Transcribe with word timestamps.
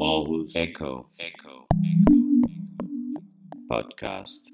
Aarhus 0.00 0.54
Echo 0.54 1.06
Echo 1.18 1.66
Echo, 1.84 2.28
Podcast 3.70 4.46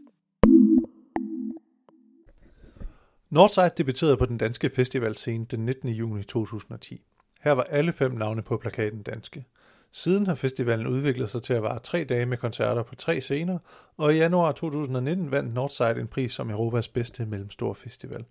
Northside 3.30 3.70
debuterede 3.78 4.16
på 4.16 4.26
den 4.26 4.38
danske 4.38 4.70
festivalscene 4.70 5.44
den 5.44 5.64
19. 5.64 5.88
juni 5.88 6.22
2010. 6.22 7.02
Her 7.40 7.52
var 7.52 7.62
alle 7.62 7.92
fem 7.92 8.12
navne 8.12 8.42
på 8.42 8.56
plakaten 8.56 9.02
danske. 9.02 9.44
Siden 9.92 10.26
har 10.26 10.34
festivalen 10.34 10.86
udviklet 10.86 11.28
sig 11.30 11.42
til 11.42 11.54
at 11.54 11.62
vare 11.62 11.80
tre 11.80 12.04
dage 12.04 12.26
med 12.26 12.38
koncerter 12.38 12.82
på 12.82 12.94
tre 12.94 13.20
scener, 13.20 13.58
og 13.96 14.14
i 14.14 14.16
januar 14.16 14.52
2019 14.52 15.30
vandt 15.30 15.54
Northside 15.54 16.00
en 16.00 16.08
pris 16.08 16.32
som 16.32 16.50
Europas 16.50 16.88
bedste 16.88 17.26
mellemstore 17.26 17.74
festival. 17.74 18.24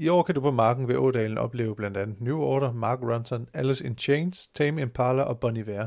I 0.00 0.08
år 0.08 0.22
kan 0.22 0.34
du 0.34 0.40
på 0.40 0.50
marken 0.50 0.88
ved 0.88 0.96
Ådalen 0.96 1.38
opleve 1.38 1.76
blandt 1.76 1.96
andet 1.96 2.20
New 2.20 2.38
Order, 2.38 2.72
Mark 2.72 2.98
Ronson, 3.02 3.48
Alice 3.54 3.86
in 3.86 3.98
Chains, 3.98 4.48
Tame 4.48 4.82
Impala 4.82 5.22
og 5.22 5.40
Bon 5.40 5.56
Iver. 5.56 5.86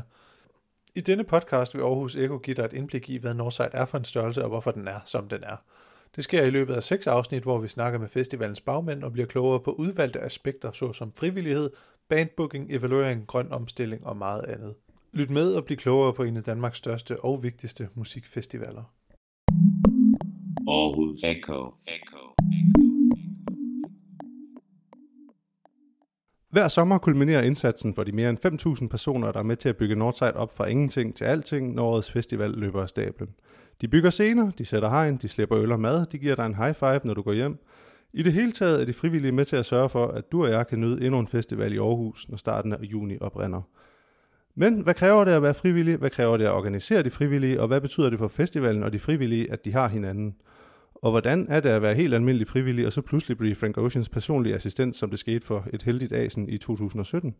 I 0.94 1.00
denne 1.00 1.24
podcast 1.24 1.74
vil 1.74 1.82
Aarhus 1.82 2.16
Eko 2.16 2.38
give 2.38 2.56
dig 2.56 2.64
et 2.64 2.72
indblik 2.72 3.10
i, 3.10 3.16
hvad 3.16 3.34
Northside 3.34 3.70
er 3.72 3.84
for 3.84 3.98
en 3.98 4.04
størrelse 4.04 4.42
og 4.42 4.48
hvorfor 4.48 4.70
den 4.70 4.88
er, 4.88 5.00
som 5.04 5.28
den 5.28 5.42
er. 5.42 5.56
Det 6.16 6.24
sker 6.24 6.42
i 6.42 6.50
løbet 6.50 6.74
af 6.74 6.82
seks 6.82 7.06
afsnit, 7.06 7.42
hvor 7.42 7.58
vi 7.58 7.68
snakker 7.68 7.98
med 7.98 8.08
festivalens 8.08 8.60
bagmænd 8.60 9.04
og 9.04 9.12
bliver 9.12 9.26
klogere 9.26 9.60
på 9.60 9.72
udvalgte 9.72 10.20
aspekter, 10.20 10.72
såsom 10.72 11.12
frivillighed, 11.12 11.70
bandbooking, 12.08 12.72
evaluering, 12.72 13.26
grøn 13.26 13.52
omstilling 13.52 14.06
og 14.06 14.16
meget 14.16 14.44
andet. 14.44 14.74
Lyt 15.12 15.30
med 15.30 15.54
og 15.54 15.64
bliv 15.64 15.76
klogere 15.76 16.12
på 16.12 16.22
en 16.22 16.36
af 16.36 16.42
Danmarks 16.42 16.78
største 16.78 17.20
og 17.24 17.42
vigtigste 17.42 17.88
musikfestivaler. 17.94 18.84
Aarhus 20.68 21.22
Echo 21.22 21.74
Echo 21.88 22.23
Hver 26.54 26.68
sommer 26.68 26.98
kulminerer 26.98 27.42
indsatsen 27.42 27.94
for 27.94 28.04
de 28.04 28.12
mere 28.12 28.30
end 28.30 28.78
5.000 28.82 28.88
personer, 28.88 29.32
der 29.32 29.38
er 29.38 29.42
med 29.42 29.56
til 29.56 29.68
at 29.68 29.76
bygge 29.76 29.94
Northside 29.94 30.36
op 30.36 30.56
fra 30.56 30.66
ingenting 30.66 31.16
til 31.16 31.24
alting, 31.24 31.74
når 31.74 31.84
årets 31.84 32.12
festival 32.12 32.50
løber 32.50 32.82
af 32.82 32.88
stablen. 32.88 33.28
De 33.80 33.88
bygger 33.88 34.10
scener, 34.10 34.50
de 34.50 34.64
sætter 34.64 34.88
hegn, 34.88 35.16
de 35.16 35.28
slipper 35.28 35.58
øl 35.58 35.72
og 35.72 35.80
mad, 35.80 36.06
de 36.06 36.18
giver 36.18 36.34
dig 36.34 36.46
en 36.46 36.54
high 36.54 36.74
five, 36.74 37.00
når 37.04 37.14
du 37.14 37.22
går 37.22 37.32
hjem. 37.32 37.58
I 38.12 38.22
det 38.22 38.32
hele 38.32 38.52
taget 38.52 38.80
er 38.80 38.84
de 38.84 38.92
frivillige 38.92 39.32
med 39.32 39.44
til 39.44 39.56
at 39.56 39.66
sørge 39.66 39.88
for, 39.88 40.06
at 40.06 40.32
du 40.32 40.44
og 40.44 40.50
jeg 40.50 40.66
kan 40.66 40.80
nyde 40.80 41.04
endnu 41.04 41.18
en 41.18 41.26
festival 41.26 41.72
i 41.72 41.78
Aarhus, 41.78 42.28
når 42.28 42.36
starten 42.36 42.72
af 42.72 42.78
juni 42.82 43.18
oprinder. 43.20 43.62
Men 44.54 44.80
hvad 44.80 44.94
kræver 44.94 45.24
det 45.24 45.32
at 45.32 45.42
være 45.42 45.54
frivillig? 45.54 45.96
Hvad 45.96 46.10
kræver 46.10 46.36
det 46.36 46.44
at 46.44 46.52
organisere 46.52 47.02
de 47.02 47.10
frivillige? 47.10 47.60
Og 47.60 47.68
hvad 47.68 47.80
betyder 47.80 48.10
det 48.10 48.18
for 48.18 48.28
festivalen 48.28 48.82
og 48.82 48.92
de 48.92 48.98
frivillige, 48.98 49.52
at 49.52 49.64
de 49.64 49.72
har 49.72 49.88
hinanden? 49.88 50.34
Og 51.04 51.10
hvordan 51.10 51.46
er 51.48 51.60
det 51.60 51.68
at 51.68 51.82
være 51.82 51.94
helt 51.94 52.14
almindelig 52.14 52.48
frivillig, 52.48 52.86
og 52.86 52.92
så 52.92 53.02
pludselig 53.02 53.38
blive 53.38 53.54
Frank 53.54 53.78
Oceans 53.78 54.08
personlige 54.08 54.54
assistent, 54.54 54.96
som 54.96 55.10
det 55.10 55.18
skete 55.18 55.46
for 55.46 55.66
et 55.72 55.82
heldigt 55.82 56.12
asen 56.12 56.48
i 56.48 56.58
2017? 56.58 57.34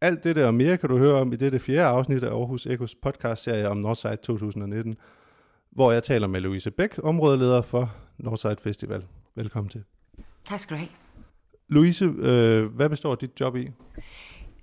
Alt 0.00 0.24
det 0.24 0.38
og 0.38 0.54
mere 0.54 0.76
kan 0.76 0.88
du 0.88 0.98
høre 0.98 1.20
om 1.20 1.32
i 1.32 1.36
dette 1.36 1.58
fjerde 1.58 1.88
afsnit 1.88 2.22
af 2.22 2.30
Aarhus 2.30 2.66
Ekos 2.66 2.94
podcast-serie 2.94 3.68
om 3.68 3.76
Northside 3.76 4.16
2019, 4.16 4.96
hvor 5.70 5.92
jeg 5.92 6.02
taler 6.02 6.26
med 6.26 6.40
Louise 6.40 6.70
Bæk, 6.70 6.98
områdeleder 7.02 7.62
for 7.62 7.94
Northside 8.18 8.56
Festival. 8.58 9.04
Velkommen 9.34 9.68
til. 9.68 9.84
Tak 10.44 10.60
skal 10.60 10.74
du 10.74 10.78
have. 10.78 10.90
Louise, 11.68 12.04
øh, 12.04 12.64
hvad 12.64 12.88
består 12.88 13.14
dit 13.14 13.40
job 13.40 13.56
i? 13.56 13.70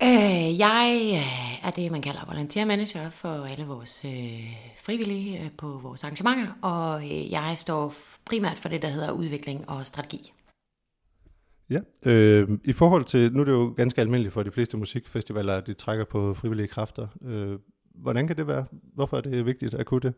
Øh, 0.02 0.58
jeg 0.58 1.10
øh, 1.14 1.68
er 1.68 1.70
det, 1.70 1.92
man 1.92 2.02
kalder 2.02 2.24
volunteer 2.26 2.64
manager 2.64 3.08
for 3.10 3.28
alle 3.28 3.66
vores 3.66 4.04
øh, 4.04 4.56
frivillige 4.78 5.40
øh, 5.44 5.50
på 5.58 5.66
vores 5.82 6.04
arrangementer, 6.04 6.58
og 6.62 7.04
øh, 7.04 7.30
jeg 7.32 7.54
står 7.56 7.94
primært 8.24 8.58
for 8.58 8.68
det, 8.68 8.82
der 8.82 8.88
hedder 8.88 9.12
udvikling 9.12 9.68
og 9.68 9.86
strategi. 9.86 10.32
Ja, 11.70 11.78
øh, 12.02 12.48
i 12.64 12.72
forhold 12.72 13.04
til, 13.04 13.32
nu 13.32 13.40
er 13.40 13.44
det 13.44 13.52
jo 13.52 13.74
ganske 13.76 14.00
almindeligt 14.00 14.34
for 14.34 14.42
de 14.42 14.50
fleste 14.50 14.76
musikfestivaler, 14.76 15.56
at 15.56 15.66
de 15.66 15.74
trækker 15.74 16.04
på 16.04 16.34
frivillige 16.34 16.68
kræfter. 16.68 17.06
Øh, 17.24 17.58
hvordan 17.94 18.26
kan 18.26 18.36
det 18.36 18.46
være? 18.46 18.64
Hvorfor 18.94 19.16
er 19.16 19.20
det 19.20 19.46
vigtigt 19.46 19.74
at 19.74 19.86
kunne 19.86 20.00
det? 20.00 20.14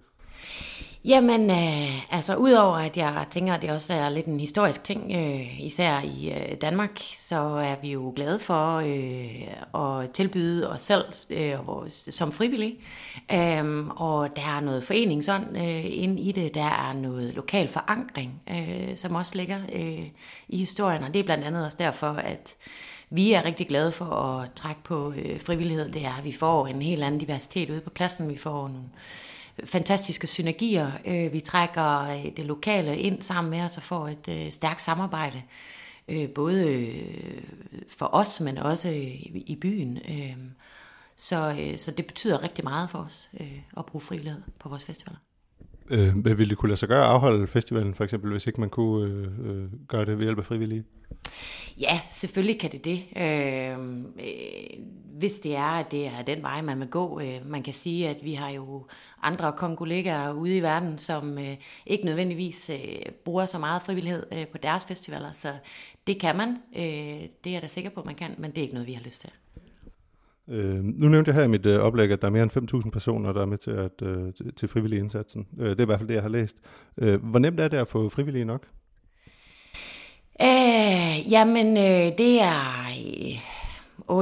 Jamen, 1.04 1.50
øh, 1.50 2.14
altså 2.14 2.36
udover 2.36 2.76
at 2.76 2.96
jeg 2.96 3.26
tænker, 3.30 3.54
at 3.54 3.62
det 3.62 3.70
også 3.70 3.92
er 3.92 4.08
lidt 4.08 4.26
en 4.26 4.40
historisk 4.40 4.84
ting, 4.84 5.12
øh, 5.14 5.64
især 5.64 6.00
i 6.00 6.32
øh, 6.32 6.56
Danmark, 6.60 6.98
så 7.14 7.36
er 7.36 7.74
vi 7.82 7.92
jo 7.92 8.12
glade 8.16 8.38
for 8.38 8.76
øh, 8.76 10.02
at 10.02 10.10
tilbyde 10.10 10.70
os 10.70 10.80
selv 10.80 11.04
øh, 11.30 11.66
vores, 11.66 12.08
som 12.10 12.32
frivillige. 12.32 12.76
Øh, 13.32 13.86
og 13.86 14.36
der 14.36 14.56
er 14.56 14.60
noget 14.60 14.84
foreningsånd 14.84 15.56
øh, 15.56 15.84
inde 15.84 16.22
i 16.22 16.32
det, 16.32 16.54
der 16.54 16.88
er 16.88 16.92
noget 16.92 17.34
lokal 17.34 17.68
forankring, 17.68 18.42
øh, 18.50 18.96
som 18.96 19.14
også 19.14 19.36
ligger 19.36 19.58
øh, 19.72 20.06
i 20.48 20.56
historien, 20.56 21.02
og 21.02 21.14
det 21.14 21.20
er 21.20 21.24
blandt 21.24 21.44
andet 21.44 21.64
også 21.64 21.76
derfor, 21.80 22.10
at 22.10 22.54
vi 23.14 23.32
er 23.32 23.44
rigtig 23.44 23.68
glade 23.68 23.92
for 23.92 24.04
at 24.04 24.52
trække 24.52 24.82
på 24.84 25.12
øh, 25.12 25.40
frivillighed. 25.40 25.88
Det 25.92 26.04
er, 26.04 26.12
at 26.12 26.24
vi 26.24 26.32
får 26.32 26.66
en 26.66 26.82
helt 26.82 27.02
anden 27.02 27.20
diversitet 27.20 27.70
ude 27.70 27.80
på 27.80 27.90
pladsen, 27.90 28.28
vi 28.28 28.36
får 28.36 28.68
nogle 28.68 28.88
fantastiske 29.64 30.26
synergier. 30.26 30.90
Øh, 31.04 31.32
vi 31.32 31.40
trækker 31.40 32.00
øh, 32.00 32.36
det 32.36 32.46
lokale 32.46 32.98
ind 32.98 33.22
sammen 33.22 33.50
med 33.50 33.60
os 33.60 33.76
og 33.76 33.82
får 33.82 34.08
et 34.08 34.28
øh, 34.28 34.52
stærkt 34.52 34.82
samarbejde. 34.82 35.42
Øh, 36.08 36.28
både 36.28 36.68
øh, 36.68 37.42
for 37.88 38.08
os, 38.12 38.40
men 38.40 38.58
også 38.58 38.88
i 39.34 39.58
byen. 39.60 39.98
Øh, 40.08 40.36
så, 41.16 41.56
så 41.78 41.90
det 41.90 42.06
betyder 42.06 42.42
rigtig 42.42 42.64
meget 42.64 42.90
for 42.90 42.98
os 42.98 43.30
at 43.76 43.86
bruge 43.86 44.02
frivillighed 44.02 44.42
på 44.58 44.68
vores 44.68 44.84
festivaler. 44.84 45.18
Øh, 45.90 46.24
ville 46.24 46.50
det 46.50 46.58
kunne 46.58 46.68
lade 46.68 46.78
sig 46.78 46.88
gøre 46.88 47.04
at 47.04 47.10
afholde 47.10 47.46
festivalen, 47.46 47.94
for 47.94 48.04
eksempel, 48.04 48.30
hvis 48.30 48.46
ikke 48.46 48.60
man 48.60 48.70
kunne 48.70 49.10
øh, 49.10 49.28
øh 49.44 49.68
gøre 49.88 50.04
det 50.04 50.18
ved 50.18 50.24
hjælp 50.24 50.38
af 50.38 50.44
frivillige? 50.44 50.84
Ja, 51.80 52.00
selvfølgelig 52.10 52.60
kan 52.60 52.72
det 52.72 52.84
det. 52.84 53.04
Øh, 53.16 53.78
øh, 54.26 54.84
hvis 55.18 55.38
det 55.38 55.56
er, 55.56 55.78
at 55.78 55.90
det 55.90 56.06
er 56.06 56.22
den 56.26 56.42
vej, 56.42 56.62
man 56.62 56.80
vil 56.80 56.88
gå. 56.88 57.20
Øh, 57.20 57.46
man 57.46 57.62
kan 57.62 57.74
sige, 57.74 58.08
at 58.08 58.16
vi 58.22 58.34
har 58.34 58.50
jo 58.50 58.86
andre 59.22 59.52
kongolegaer 59.52 60.32
ude 60.32 60.56
i 60.56 60.62
verden, 60.62 60.98
som 60.98 61.38
øh, 61.38 61.56
ikke 61.86 62.04
nødvendigvis 62.04 62.70
øh, 62.70 63.12
bruger 63.24 63.46
så 63.46 63.58
meget 63.58 63.82
frivillighed 63.82 64.26
øh, 64.32 64.46
på 64.46 64.58
deres 64.58 64.84
festivaler, 64.84 65.32
så 65.32 65.52
det 66.06 66.20
kan 66.20 66.36
man. 66.36 66.48
Øh, 66.76 67.28
det 67.44 67.46
er 67.46 67.52
jeg 67.52 67.62
da 67.62 67.68
sikker 67.68 67.90
på, 67.90 68.00
at 68.00 68.06
man 68.06 68.14
kan, 68.14 68.34
men 68.38 68.50
det 68.50 68.58
er 68.58 68.62
ikke 68.62 68.74
noget, 68.74 68.88
vi 68.88 68.92
har 68.92 69.02
lyst 69.02 69.20
til. 69.20 69.30
Øh, 70.48 70.84
nu 70.84 71.08
nævnte 71.08 71.28
jeg 71.28 71.34
her 71.34 71.44
i 71.44 71.48
mit 71.48 71.66
øh, 71.66 71.80
oplæg, 71.80 72.10
at 72.10 72.22
der 72.22 72.28
er 72.28 72.32
mere 72.32 72.42
end 72.42 72.84
5.000 72.84 72.90
personer, 72.90 73.32
der 73.32 73.42
er 73.42 73.46
med 73.46 73.58
til, 73.58 73.70
at, 73.70 74.02
øh, 74.02 74.34
til, 74.34 74.54
til 74.54 74.68
frivillig 74.68 74.98
indsatsen. 74.98 75.46
Øh, 75.58 75.70
det 75.70 75.78
er 75.78 75.82
i 75.82 75.86
hvert 75.86 75.98
fald 75.98 76.08
det, 76.08 76.14
jeg 76.14 76.22
har 76.22 76.28
læst. 76.28 76.56
Øh, 76.98 77.24
hvor 77.24 77.38
nemt 77.38 77.60
er 77.60 77.68
det 77.68 77.76
at 77.76 77.88
få 77.88 78.08
frivillige 78.08 78.44
nok? 78.44 78.66
Øh, 80.42 81.32
jamen, 81.32 81.76
øh, 81.76 82.12
det 82.18 82.42
er... 82.42 82.86
Øh, 82.88 83.38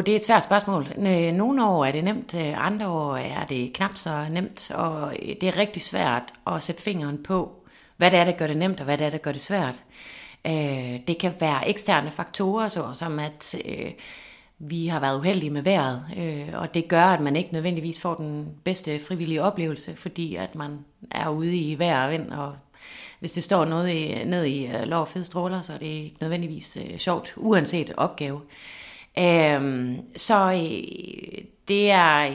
det 0.06 0.08
er 0.08 0.16
et 0.16 0.24
svært 0.24 0.44
spørgsmål. 0.44 0.86
Øh, 0.98 1.32
nogle 1.32 1.66
år 1.66 1.84
er 1.84 1.92
det 1.92 2.04
nemt, 2.04 2.34
øh, 2.34 2.66
andre 2.66 2.88
år 2.88 3.16
er 3.16 3.44
det 3.46 3.72
knap 3.72 3.96
så 3.96 4.26
nemt, 4.30 4.70
og 4.70 5.16
øh, 5.22 5.34
det 5.40 5.48
er 5.48 5.56
rigtig 5.56 5.82
svært 5.82 6.32
at 6.46 6.62
sætte 6.62 6.82
fingeren 6.82 7.22
på, 7.22 7.66
hvad 7.96 8.10
det 8.10 8.18
er, 8.18 8.24
der 8.24 8.32
gør 8.32 8.46
det 8.46 8.56
nemt, 8.56 8.80
og 8.80 8.84
hvad 8.84 8.98
det 8.98 9.06
er, 9.06 9.10
der 9.10 9.18
gør 9.18 9.32
det 9.32 9.40
svært. 9.40 9.84
Øh, 10.46 11.00
det 11.06 11.18
kan 11.20 11.32
være 11.40 11.68
eksterne 11.68 12.10
faktorer, 12.10 12.68
så 12.68 12.90
som 12.94 13.18
at... 13.18 13.54
Øh, 13.64 13.90
vi 14.64 14.86
har 14.86 15.00
været 15.00 15.18
uheldige 15.18 15.50
med 15.50 15.62
vejret, 15.62 16.04
øh, 16.16 16.48
og 16.54 16.74
det 16.74 16.88
gør, 16.88 17.04
at 17.04 17.20
man 17.20 17.36
ikke 17.36 17.52
nødvendigvis 17.52 18.00
får 18.00 18.14
den 18.14 18.48
bedste 18.64 18.98
frivillige 18.98 19.42
oplevelse, 19.42 19.96
fordi 19.96 20.34
at 20.34 20.54
man 20.54 20.78
er 21.10 21.28
ude 21.28 21.56
i 21.56 21.78
vejr 21.78 22.04
og 22.04 22.12
vind, 22.12 22.30
og 22.30 22.56
hvis 23.20 23.32
det 23.32 23.42
står 23.42 23.64
noget 23.64 23.88
i, 23.88 24.24
ned 24.24 24.44
i 24.44 24.66
øh, 24.66 24.82
lov 24.82 25.00
og 25.00 25.08
fede 25.08 25.24
stråler, 25.24 25.60
så 25.60 25.72
er 25.72 25.78
det 25.78 25.86
ikke 25.86 26.16
nødvendigvis 26.20 26.78
øh, 26.80 26.98
sjovt, 26.98 27.34
uanset 27.36 27.92
opgave. 27.96 28.40
Øh, 29.18 29.90
så 30.16 30.52
øh, 30.52 31.44
det 31.68 31.90
er... 31.90 32.32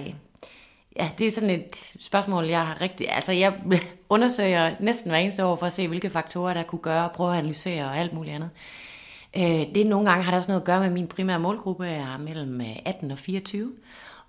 Ja, 1.00 1.10
det 1.18 1.28
er 1.28 1.32
sådan 1.32 1.50
et 1.50 1.96
spørgsmål, 2.00 2.46
jeg 2.46 2.66
har 2.66 2.82
rigtig... 2.82 3.12
Altså, 3.12 3.32
jeg 3.32 3.54
undersøger 4.10 4.76
næsten 4.80 5.12
hver 5.12 5.20
eneste 5.20 5.46
år 5.46 5.56
for 5.56 5.66
at 5.66 5.74
se, 5.74 5.88
hvilke 5.88 6.10
faktorer, 6.10 6.54
der 6.54 6.64
kunne 6.64 6.82
gøre, 6.82 7.10
prøve 7.16 7.32
at 7.32 7.38
analysere 7.38 7.86
og 7.86 7.98
alt 7.98 8.14
muligt 8.14 8.36
andet. 8.36 8.50
Øh, 8.56 8.97
Øh, 9.36 9.76
det 9.76 9.88
nogle 9.88 10.10
gange 10.10 10.24
har 10.24 10.32
det 10.32 10.38
også 10.38 10.52
noget 10.52 10.62
at 10.62 10.66
gøre 10.66 10.80
med, 10.80 10.90
min 10.90 11.08
primære 11.08 11.40
målgruppe 11.40 11.88
er 11.88 12.18
mellem 12.18 12.62
øh, 12.62 12.76
18 12.86 13.12
og 13.12 13.18
24. 13.18 13.72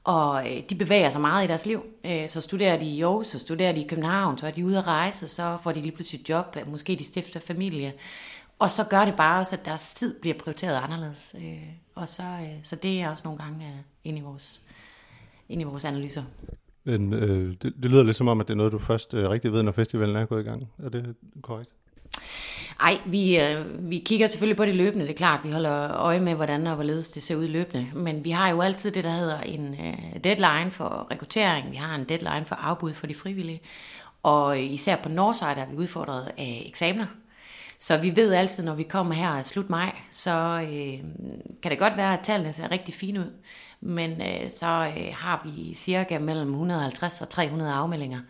Og 0.04 0.50
øh, 0.50 0.62
de 0.70 0.74
bevæger 0.74 1.10
sig 1.10 1.20
meget 1.20 1.44
i 1.44 1.48
deres 1.48 1.66
liv. 1.66 1.82
Øh, 2.04 2.28
så 2.28 2.40
studerer 2.40 2.78
de 2.78 2.84
i 2.84 3.02
Aarhus, 3.02 3.26
så 3.26 3.38
studerer 3.38 3.72
de 3.72 3.80
i 3.80 3.86
København, 3.88 4.38
så 4.38 4.46
er 4.46 4.50
de 4.50 4.66
ude 4.66 4.78
at 4.78 4.86
rejse, 4.86 5.28
så 5.28 5.58
får 5.62 5.72
de 5.72 5.80
lige 5.80 5.92
pludselig 5.92 6.28
job, 6.28 6.56
måske 6.66 6.96
de 6.96 7.04
stifter 7.04 7.40
familie. 7.40 7.92
Og 8.58 8.70
så 8.70 8.84
gør 8.84 9.04
det 9.04 9.16
bare 9.16 9.40
også, 9.40 9.56
at 9.56 9.64
deres 9.64 9.94
tid 9.94 10.20
bliver 10.20 10.34
prioriteret 10.38 10.80
anderledes. 10.82 11.34
Og 11.94 12.08
så, 12.08 12.22
så 12.62 12.76
det 12.76 13.00
er 13.00 13.10
også 13.10 13.22
nogle 13.24 13.38
gange 13.38 13.84
ind 14.04 14.18
i 14.18 14.20
vores, 14.20 14.62
ind 15.48 15.60
i 15.60 15.64
vores 15.64 15.84
analyser. 15.84 16.22
Men 16.84 17.12
øh, 17.12 17.54
det, 17.62 17.74
det 17.82 17.90
lyder 17.90 18.02
lidt 18.02 18.16
som 18.16 18.28
om, 18.28 18.40
at 18.40 18.48
det 18.48 18.54
er 18.54 18.56
noget, 18.56 18.72
du 18.72 18.78
først 18.78 19.14
øh, 19.14 19.30
rigtig 19.30 19.52
ved, 19.52 19.62
når 19.62 19.72
festivalen 19.72 20.16
er 20.16 20.26
gået 20.26 20.40
i 20.40 20.48
gang. 20.48 20.68
Er 20.84 20.88
det 20.88 21.14
korrekt? 21.42 21.70
Ej, 22.80 22.98
vi, 23.06 23.40
øh, 23.40 23.90
vi 23.90 23.98
kigger 23.98 24.26
selvfølgelig 24.26 24.56
på 24.56 24.64
det 24.64 24.74
løbende, 24.74 25.04
det 25.04 25.12
er 25.12 25.16
klart. 25.16 25.44
Vi 25.44 25.50
holder 25.50 25.96
øje 25.96 26.20
med, 26.20 26.34
hvordan 26.34 26.66
og 26.66 26.74
hvorledes 26.74 27.08
det 27.08 27.22
ser 27.22 27.36
ud 27.36 27.48
løbende. 27.48 27.86
Men 27.94 28.24
vi 28.24 28.30
har 28.30 28.48
jo 28.48 28.60
altid 28.60 28.90
det, 28.90 29.04
der 29.04 29.10
hedder 29.10 29.40
en 29.40 29.74
øh, 29.74 30.24
deadline 30.24 30.70
for 30.70 31.06
rekruttering. 31.10 31.70
Vi 31.70 31.76
har 31.76 31.94
en 31.94 32.04
deadline 32.04 32.44
for 32.46 32.54
afbud 32.54 32.94
for 32.94 33.06
de 33.06 33.14
frivillige. 33.14 33.60
Og 34.22 34.60
især 34.60 34.96
på 34.96 35.08
Northside 35.08 35.50
er 35.50 35.66
vi 35.66 35.76
udfordret 35.76 36.32
af 36.38 36.64
eksamener. 36.66 37.06
Så 37.78 37.96
vi 37.96 38.16
ved 38.16 38.32
altid, 38.32 38.64
når 38.64 38.74
vi 38.74 38.82
kommer 38.82 39.14
her 39.14 39.42
slut 39.42 39.70
maj, 39.70 39.96
så 40.10 40.60
øh, 40.62 41.04
kan 41.62 41.70
det 41.70 41.78
godt 41.78 41.96
være, 41.96 42.18
at 42.18 42.24
tallene 42.24 42.52
ser 42.52 42.70
rigtig 42.70 42.94
fine 42.94 43.20
ud. 43.20 43.32
Men 43.80 44.22
øh, 44.22 44.50
så 44.50 44.92
øh, 44.96 45.14
har 45.14 45.42
vi 45.44 45.74
cirka 45.74 46.18
mellem 46.18 46.50
150 46.50 47.20
og 47.20 47.28
300 47.28 47.72
afmeldinger 47.72 48.20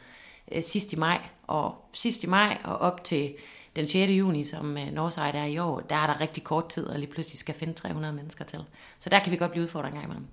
øh, 0.53 0.63
sidst 0.63 0.93
i 0.93 0.97
maj. 0.97 1.19
Og 1.47 1.75
sidst 1.93 2.25
i 2.25 2.27
maj 2.27 2.59
og 2.65 2.79
op 2.79 3.05
til 3.05 3.35
den 3.79 3.87
6. 3.87 4.13
juni, 4.13 4.45
som 4.45 4.77
øh, 4.77 4.93
Northside 4.93 5.27
er 5.27 5.45
i 5.45 5.59
år, 5.59 5.81
der 5.81 5.97
er 5.97 6.07
der 6.07 6.21
rigtig 6.21 6.45
kort 6.45 6.69
tid, 6.69 6.87
og 6.87 6.99
lige 6.99 7.11
pludselig 7.11 7.39
skal 7.39 7.55
finde 7.55 7.73
300 7.73 8.15
mennesker 8.15 8.45
til. 8.45 8.59
Så 8.99 9.11
der 9.11 9.19
kan 9.19 9.33
vi 9.33 9.37
godt 9.37 9.51
blive 9.51 9.63
udfordret 9.63 9.89
en 9.89 9.95
gang 9.95 10.05
imellem. 10.05 10.27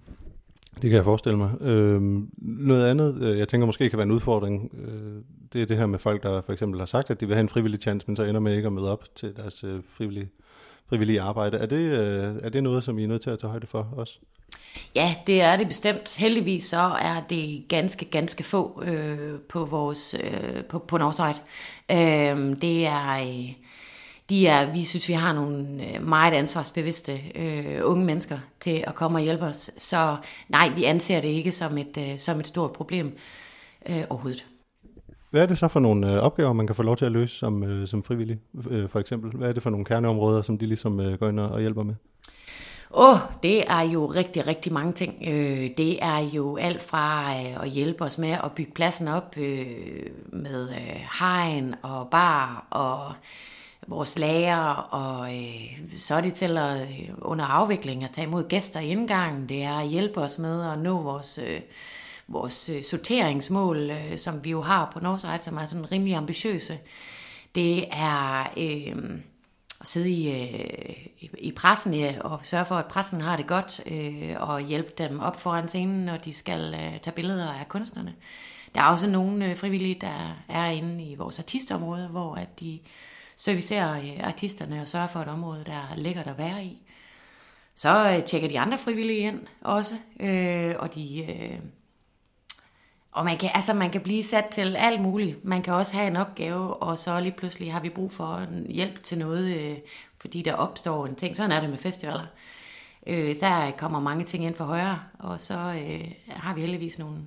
Det 0.73 0.81
kan 0.81 0.91
jeg 0.91 1.03
forestille 1.03 1.37
mig. 1.37 1.61
Øhm, 1.61 2.29
noget 2.37 2.87
andet, 2.87 3.21
øh, 3.21 3.39
jeg 3.39 3.47
tænker 3.47 3.65
måske 3.65 3.89
kan 3.89 3.97
være 3.97 4.05
en 4.05 4.11
udfordring, 4.11 4.71
øh, 4.87 5.21
det 5.53 5.61
er 5.61 5.65
det 5.65 5.77
her 5.77 5.85
med 5.85 5.99
folk, 5.99 6.23
der 6.23 6.41
for 6.41 6.53
eksempel 6.53 6.79
har 6.79 6.85
sagt, 6.85 7.09
at 7.09 7.21
de 7.21 7.25
vil 7.25 7.35
have 7.35 7.41
en 7.41 7.49
frivillig 7.49 7.81
chance, 7.81 8.07
men 8.07 8.15
så 8.15 8.23
ender 8.23 8.41
med 8.41 8.55
ikke 8.55 8.67
at 8.67 8.73
møde 8.73 8.91
op 8.91 9.03
til 9.15 9.35
deres 9.35 9.63
øh, 9.63 9.79
frivillige, 9.89 10.29
frivillige 10.89 11.21
arbejde. 11.21 11.57
Er 11.57 11.65
det, 11.65 11.75
øh, 11.75 12.35
er 12.43 12.49
det 12.49 12.63
noget, 12.63 12.83
som 12.83 12.99
I 12.99 13.03
er 13.03 13.07
nødt 13.07 13.21
til 13.21 13.29
at 13.29 13.39
tage 13.39 13.51
højde 13.51 13.67
for 13.67 13.87
også? 13.97 14.19
Ja, 14.95 15.15
det 15.27 15.41
er 15.41 15.55
det 15.57 15.67
bestemt. 15.67 16.15
Heldigvis 16.17 16.63
så 16.63 16.97
er 17.01 17.21
det 17.29 17.65
ganske, 17.69 18.05
ganske 18.05 18.43
få 18.43 18.83
øh, 18.85 19.39
på 19.49 19.65
vores 19.65 20.15
øh, 20.23 20.63
på, 20.63 20.79
på 20.79 20.97
Northside. 20.97 21.41
Øh, 21.91 22.61
det 22.61 22.85
er... 22.85 23.17
Øh, 23.17 23.53
de 24.29 24.47
er, 24.47 24.73
vi 24.73 24.83
synes, 24.83 25.07
vi 25.07 25.13
har 25.13 25.33
nogle 25.33 25.67
øh, 25.93 26.07
meget 26.07 26.33
ansvarsbevidste 26.33 27.21
øh, 27.35 27.81
unge 27.83 28.05
mennesker 28.05 28.39
til 28.59 28.83
at 28.87 28.95
komme 28.95 29.17
og 29.17 29.21
hjælpe 29.21 29.45
os. 29.45 29.71
Så 29.77 30.17
nej, 30.49 30.69
vi 30.69 30.83
anser 30.83 31.21
det 31.21 31.27
ikke 31.27 31.51
som 31.51 31.77
et, 31.77 31.97
øh, 31.97 32.19
som 32.19 32.39
et 32.39 32.47
stort 32.47 32.71
problem 32.71 33.17
øh, 33.89 34.03
overhovedet. 34.09 34.45
Hvad 35.29 35.41
er 35.41 35.45
det 35.45 35.57
så 35.57 35.67
for 35.67 35.79
nogle 35.79 36.13
øh, 36.13 36.17
opgaver, 36.17 36.53
man 36.53 36.67
kan 36.67 36.75
få 36.75 36.83
lov 36.83 36.97
til 36.97 37.05
at 37.05 37.11
løse 37.11 37.37
som, 37.37 37.63
øh, 37.63 37.87
som 37.87 38.03
frivillig, 38.03 38.39
øh, 38.69 38.89
for 38.89 38.99
eksempel? 38.99 39.31
Hvad 39.31 39.49
er 39.49 39.53
det 39.53 39.63
for 39.63 39.69
nogle 39.69 39.85
kerneområder, 39.85 40.41
som 40.41 40.57
de 40.57 40.65
ligesom 40.65 40.99
øh, 40.99 41.19
går 41.19 41.29
ind 41.29 41.39
og 41.39 41.59
hjælper 41.59 41.83
med? 41.83 41.95
Åh, 42.97 43.09
oh, 43.09 43.17
det 43.43 43.63
er 43.71 43.81
jo 43.81 44.05
rigtig, 44.05 44.47
rigtig 44.47 44.73
mange 44.73 44.93
ting. 44.93 45.23
Øh, 45.27 45.69
det 45.77 46.03
er 46.03 46.19
jo 46.19 46.57
alt 46.57 46.81
fra 46.81 47.31
øh, 47.31 47.63
at 47.63 47.69
hjælpe 47.69 48.03
os 48.03 48.17
med 48.17 48.37
at 48.43 48.51
bygge 48.55 48.71
pladsen 48.71 49.07
op 49.07 49.37
øh, 49.37 49.65
med 50.27 50.69
øh, 50.69 51.01
hegn 51.19 51.75
og 51.81 52.07
bar 52.09 52.67
og 52.69 53.13
vores 53.87 54.19
lager, 54.19 54.73
og 54.91 55.35
øh, 55.35 55.79
så 55.97 56.15
er 56.15 56.21
det 56.21 56.33
til 56.33 56.57
at 56.57 56.81
øh, 56.81 57.09
under 57.21 57.45
afvikling 57.45 58.03
at 58.03 58.09
tage 58.11 58.27
imod 58.27 58.47
gæster 58.47 58.79
i 58.79 58.87
indgangen. 58.87 59.49
Det 59.49 59.63
er 59.63 59.73
at 59.73 59.87
hjælpe 59.87 60.21
os 60.21 60.37
med 60.37 60.71
at 60.71 60.79
nå 60.79 61.01
vores, 61.01 61.39
øh, 61.47 61.59
vores 62.27 62.69
øh, 62.69 62.83
sorteringsmål, 62.83 63.89
øh, 63.91 64.17
som 64.17 64.43
vi 64.43 64.49
jo 64.49 64.61
har 64.61 64.89
på 64.93 64.99
Northside, 64.99 65.39
som 65.41 65.57
er 65.57 65.65
sådan 65.65 65.91
rimelig 65.91 66.15
ambitiøse. 66.15 66.79
Det 67.55 67.85
er 67.91 68.53
øh, 68.57 69.19
at 69.81 69.87
sidde 69.87 70.09
i, 70.09 70.29
øh, 70.31 71.29
i 71.37 71.51
pressen 71.51 71.93
ja, 71.93 72.15
og 72.21 72.39
sørge 72.43 72.65
for, 72.65 72.75
at 72.75 72.85
pressen 72.85 73.21
har 73.21 73.37
det 73.37 73.47
godt, 73.47 73.81
øh, 73.85 74.35
og 74.39 74.61
hjælpe 74.61 74.91
dem 74.97 75.19
op 75.19 75.39
foran 75.39 75.67
scenen, 75.67 76.05
når 76.05 76.17
de 76.17 76.33
skal 76.33 76.73
øh, 76.73 76.99
tage 76.99 77.15
billeder 77.15 77.51
af 77.53 77.67
kunstnerne. 77.67 78.15
Der 78.75 78.81
er 78.81 78.85
også 78.85 79.09
nogle 79.09 79.49
øh, 79.49 79.57
frivillige, 79.57 79.97
der 80.01 80.43
er 80.49 80.65
inde 80.65 81.03
i 81.03 81.15
vores 81.15 81.39
artistområde, 81.39 82.07
hvor 82.07 82.35
at 82.35 82.59
de 82.59 82.79
servicerer 83.35 83.99
øh, 83.99 84.27
artisterne 84.27 84.81
og 84.81 84.87
sørger 84.87 85.07
for 85.07 85.19
et 85.19 85.27
område, 85.27 85.63
der 85.65 85.87
er 85.91 85.95
lækkert 85.95 86.27
at 86.27 86.37
være 86.37 86.65
i. 86.65 86.81
Så 87.75 88.11
øh, 88.11 88.23
tjekker 88.23 88.49
de 88.49 88.59
andre 88.59 88.77
frivillige 88.77 89.19
ind 89.19 89.39
også, 89.61 89.95
øh, 90.19 90.75
og 90.79 90.95
de... 90.95 91.25
Øh, 91.25 91.59
og 93.15 93.25
man 93.25 93.37
kan, 93.37 93.49
altså 93.53 93.73
man 93.73 93.89
kan 93.89 94.01
blive 94.01 94.23
sat 94.23 94.45
til 94.45 94.75
alt 94.75 95.01
muligt. 95.01 95.45
Man 95.45 95.61
kan 95.61 95.73
også 95.73 95.95
have 95.95 96.07
en 96.07 96.15
opgave, 96.15 96.73
og 96.73 96.97
så 96.97 97.19
lige 97.19 97.31
pludselig 97.31 97.73
har 97.73 97.79
vi 97.79 97.89
brug 97.89 98.11
for 98.11 98.35
en 98.35 98.65
hjælp 98.69 99.03
til 99.03 99.17
noget, 99.17 99.55
øh, 99.55 99.77
fordi 100.21 100.41
der 100.41 100.53
opstår 100.53 101.05
en 101.05 101.15
ting. 101.15 101.37
Sådan 101.37 101.51
er 101.51 101.59
det 101.59 101.69
med 101.69 101.77
festivaler. 101.77 102.25
Øh, 103.07 103.35
der 103.39 103.71
kommer 103.71 103.99
mange 103.99 104.25
ting 104.25 104.45
ind 104.45 104.55
for 104.55 104.63
højre, 104.63 104.99
og 105.19 105.41
så 105.41 105.53
øh, 105.53 106.11
har 106.27 106.53
vi 106.53 106.61
heldigvis 106.61 106.99
nogle, 106.99 107.17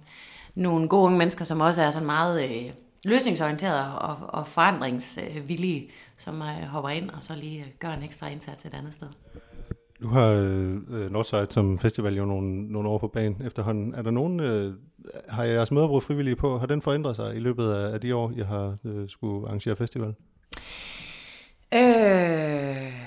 nogle 0.55 0.89
gode 0.89 1.03
unge 1.03 1.19
mennesker, 1.19 1.45
som 1.45 1.61
også 1.61 1.83
er 1.83 1.91
sådan 1.91 2.07
meget 2.07 2.45
øh, 2.45 2.73
løsningsorienterede 3.05 3.99
og, 3.99 4.17
og 4.29 4.49
forandringsvillige, 4.49 5.91
som 6.17 6.43
øh, 6.43 6.63
hopper 6.63 6.91
ind 6.91 7.11
og 7.11 7.23
så 7.23 7.35
lige 7.35 7.61
øh, 7.61 7.67
gør 7.79 7.91
en 7.91 8.03
ekstra 8.03 8.29
indsats 8.29 8.65
et 8.65 8.75
andet 8.75 8.95
sted. 8.95 9.09
Nu 10.01 10.09
har 10.09 10.29
øh, 10.91 11.13
Northside 11.13 11.47
som 11.51 11.79
festival 11.79 12.17
jo 12.17 12.25
nogle, 12.25 12.73
nogle 12.73 12.89
år 12.89 12.99
på 12.99 13.09
banen 13.09 13.43
efterhånden. 13.47 13.95
Er 13.95 14.03
der 14.03 14.11
nogen, 14.11 14.41
øh, 14.41 14.75
har 15.29 15.45
jeres 15.45 15.71
møderbrug 15.71 16.03
frivillige 16.03 16.37
på, 16.37 16.59
har 16.59 16.67
den 16.67 16.83
forændret 16.83 17.17
sig 17.17 17.37
i 17.37 17.39
løbet 17.39 17.71
af, 17.71 17.93
af 17.93 18.01
de 18.01 18.15
år, 18.17 18.33
jeg 18.37 18.47
har 18.47 18.77
øh, 18.85 19.09
skulle 19.09 19.49
arrangere 19.49 19.77
festival? 19.77 20.15
Øh, 21.75 22.98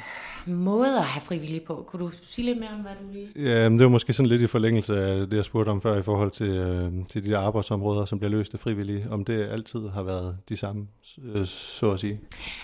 måde 0.48 0.98
at 0.98 1.04
have 1.04 1.22
frivillige 1.22 1.60
på. 1.60 1.86
Kunne 1.88 2.06
du 2.06 2.12
sige 2.26 2.46
lidt 2.46 2.60
mere 2.60 2.70
om, 2.70 2.80
hvad 2.80 2.92
du 2.92 3.14
lige... 3.14 3.50
Ja, 3.50 3.70
men 3.70 3.80
det 3.80 3.84
var 3.84 3.92
måske 3.92 4.14
sådan 4.14 4.30
lidt 4.30 4.42
i 4.42 4.48
forlængelse 4.48 5.02
af 5.02 5.28
det, 5.28 5.38
jeg 5.38 5.46
spurgte 5.46 5.70
om 5.70 5.82
før 5.82 6.00
i 6.00 6.04
forhold 6.04 6.32
til, 6.32 6.48
øh, 6.48 6.92
til 7.10 7.26
de 7.26 7.32
der 7.32 7.40
arbejdsområder, 7.40 8.06
som 8.06 8.20
bliver 8.20 8.32
løst 8.32 8.54
af 8.54 8.60
frivillige. 8.60 9.08
Om 9.10 9.26
det 9.26 9.50
altid 9.50 9.90
har 9.90 10.04
været 10.04 10.38
de 10.50 10.58
samme, 10.58 10.88
øh, 11.24 11.48
så 11.48 11.92
at 11.92 12.00
sige. 12.00 12.20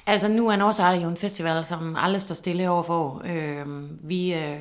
Altså 0.06 0.28
nu 0.28 0.48
er 0.48 0.56
Northside 0.56 1.02
jo 1.02 1.10
en 1.10 1.18
festival, 1.18 1.66
som 1.66 1.96
aldrig 2.00 2.22
står 2.22 2.36
stille 2.36 2.70
overfor. 2.70 3.22
Øh, 3.26 3.66
vi... 4.10 4.34
Øh, 4.34 4.60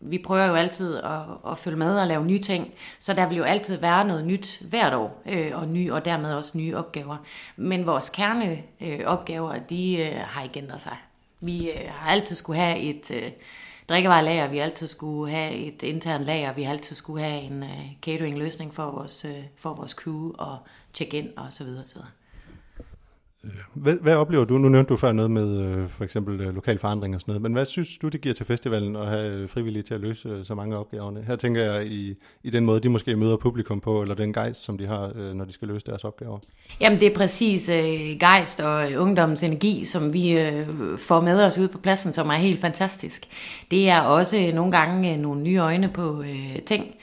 vi 0.00 0.18
prøver 0.18 0.46
jo 0.46 0.54
altid 0.54 0.96
at, 0.96 1.20
at 1.50 1.58
følge 1.58 1.76
med 1.76 2.00
og 2.00 2.06
lave 2.06 2.24
nye 2.24 2.38
ting, 2.38 2.74
så 3.00 3.14
der 3.14 3.28
vil 3.28 3.36
jo 3.36 3.42
altid 3.42 3.76
være 3.76 4.04
noget 4.04 4.26
nyt 4.26 4.62
hvert 4.68 4.94
år, 4.94 5.22
øh, 5.26 5.50
og, 5.54 5.68
ny, 5.68 5.90
og 5.90 6.04
dermed 6.04 6.34
også 6.34 6.58
nye 6.58 6.76
opgaver. 6.76 7.16
Men 7.56 7.86
vores 7.86 8.10
kerneopgaver, 8.10 9.50
øh, 9.50 9.60
de 9.70 9.96
øh, 9.96 10.12
har 10.16 10.42
ikke 10.42 10.58
ændret 10.58 10.82
sig. 10.82 10.96
Vi 11.40 11.70
øh, 11.70 11.90
har 11.90 12.10
altid 12.10 12.36
skulle 12.36 12.60
have 12.60 12.78
et 12.78 13.10
øh, 13.10 13.30
drikkevarelager, 13.88 14.48
vi 14.48 14.56
har 14.56 14.64
altid 14.64 14.86
skulle 14.86 15.32
have 15.34 15.54
et 15.54 15.82
internt 15.82 16.24
lager, 16.24 16.52
vi 16.52 16.62
har 16.62 16.72
altid 16.72 16.96
skulle 16.96 17.24
have 17.24 17.42
en 17.42 17.62
øh, 17.62 17.92
catering-løsning 18.02 18.74
for 18.74 18.90
vores, 18.90 19.24
øh, 19.24 19.44
for 19.56 19.74
vores 19.74 19.92
crew 19.92 20.32
og 20.38 20.58
check-in 20.94 21.28
og 21.36 21.52
så 21.52 21.64
videre, 21.64 21.84
så 21.84 21.94
videre. 21.94 22.10
Øh, 23.44 23.50
hvad, 23.74 23.94
hvad 24.02 24.14
oplever 24.14 24.44
du? 24.44 24.58
Nu 24.58 24.68
nævnte 24.68 24.88
du 24.88 24.96
før 24.96 25.12
noget 25.12 25.30
med 25.30 25.60
øh, 25.60 25.90
for 25.90 26.04
eksempel 26.04 26.40
øh, 26.40 26.54
lokal 26.54 26.78
forandring 26.78 27.14
og 27.14 27.20
sådan 27.20 27.32
noget, 27.32 27.42
men 27.42 27.52
hvad 27.52 27.64
synes 27.64 27.98
du, 27.98 28.08
det 28.08 28.20
giver 28.20 28.34
til 28.34 28.46
festivalen 28.46 28.96
at 28.96 29.08
have 29.08 29.32
øh, 29.32 29.48
frivillige 29.48 29.82
til 29.82 29.94
at 29.94 30.00
løse 30.00 30.28
øh, 30.28 30.44
så 30.44 30.54
mange 30.54 30.76
af 30.76 30.80
opgaverne? 30.80 31.24
Her 31.26 31.36
tænker 31.36 31.72
jeg 31.72 31.86
i, 31.86 32.14
i 32.42 32.50
den 32.50 32.64
måde, 32.64 32.80
de 32.80 32.88
måske 32.88 33.16
møder 33.16 33.36
publikum 33.36 33.80
på, 33.80 34.02
eller 34.02 34.14
den 34.14 34.32
gejst, 34.32 34.64
som 34.64 34.78
de 34.78 34.86
har, 34.86 35.12
øh, 35.14 35.34
når 35.34 35.44
de 35.44 35.52
skal 35.52 35.68
løse 35.68 35.86
deres 35.86 36.04
opgaver. 36.04 36.38
Jamen 36.80 37.00
det 37.00 37.08
er 37.08 37.14
præcis 37.14 37.68
øh, 37.68 38.18
gejst 38.20 38.60
og 38.60 38.92
øh, 38.92 39.02
ungdommens 39.02 39.42
energi, 39.42 39.84
som 39.84 40.12
vi 40.12 40.38
øh, 40.38 40.66
får 40.98 41.20
med 41.20 41.42
os 41.44 41.58
ud 41.58 41.68
på 41.68 41.78
pladsen, 41.78 42.12
som 42.12 42.28
er 42.28 42.34
helt 42.34 42.60
fantastisk. 42.60 43.22
Det 43.70 43.88
er 43.88 44.00
også 44.00 44.50
nogle 44.54 44.72
gange 44.72 45.14
øh, 45.14 45.18
nogle 45.18 45.42
nye 45.42 45.58
øjne 45.58 45.88
på 45.88 46.22
øh, 46.22 46.62
ting. 46.66 46.94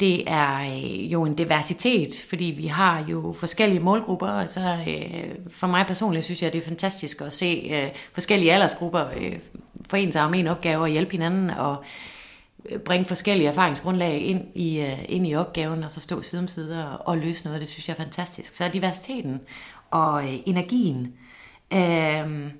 Det 0.00 0.24
er 0.26 0.60
øh, 0.60 1.12
jo 1.12 1.24
en 1.24 1.34
diversitet, 1.34 2.24
fordi 2.28 2.44
vi 2.44 2.66
har 2.66 3.04
jo 3.08 3.34
forskellige 3.38 3.80
målgrupper, 3.80 4.28
og 4.28 4.48
så 4.48 4.78
øh, 4.88 5.34
for 5.50 5.66
mig 5.66 5.86
personligt 5.86 6.24
synes 6.24 6.42
jeg, 6.42 6.52
det 6.52 6.62
er 6.62 6.66
fantastisk 6.66 7.20
at 7.20 7.32
se 7.32 7.70
øh, 7.72 7.90
forskellige 8.12 8.52
aldersgrupper 8.52 9.06
øh, 9.16 9.38
forene 9.90 10.12
sig 10.12 10.22
om 10.22 10.34
en 10.34 10.46
opgave 10.46 10.82
og 10.82 10.88
hjælpe 10.88 11.12
hinanden 11.12 11.50
og 11.50 11.84
øh, 12.68 12.78
bringe 12.78 13.04
forskellige 13.04 13.48
erfaringsgrundlag 13.48 14.20
ind 14.20 14.44
i, 14.54 14.80
øh, 14.80 14.98
ind 15.08 15.26
i 15.26 15.34
opgaven, 15.34 15.84
og 15.84 15.90
så 15.90 16.00
stå 16.00 16.22
side 16.22 16.40
om 16.40 16.48
side 16.48 16.90
og, 16.90 17.08
og 17.08 17.18
løse 17.18 17.44
noget. 17.44 17.60
Det 17.60 17.68
synes 17.68 17.88
jeg 17.88 17.94
er 17.98 18.02
fantastisk. 18.02 18.54
Så 18.54 18.68
diversiteten 18.68 19.40
og 19.90 20.24
øh, 20.24 20.34
energien, 20.46 21.14
øh, 21.72 22.52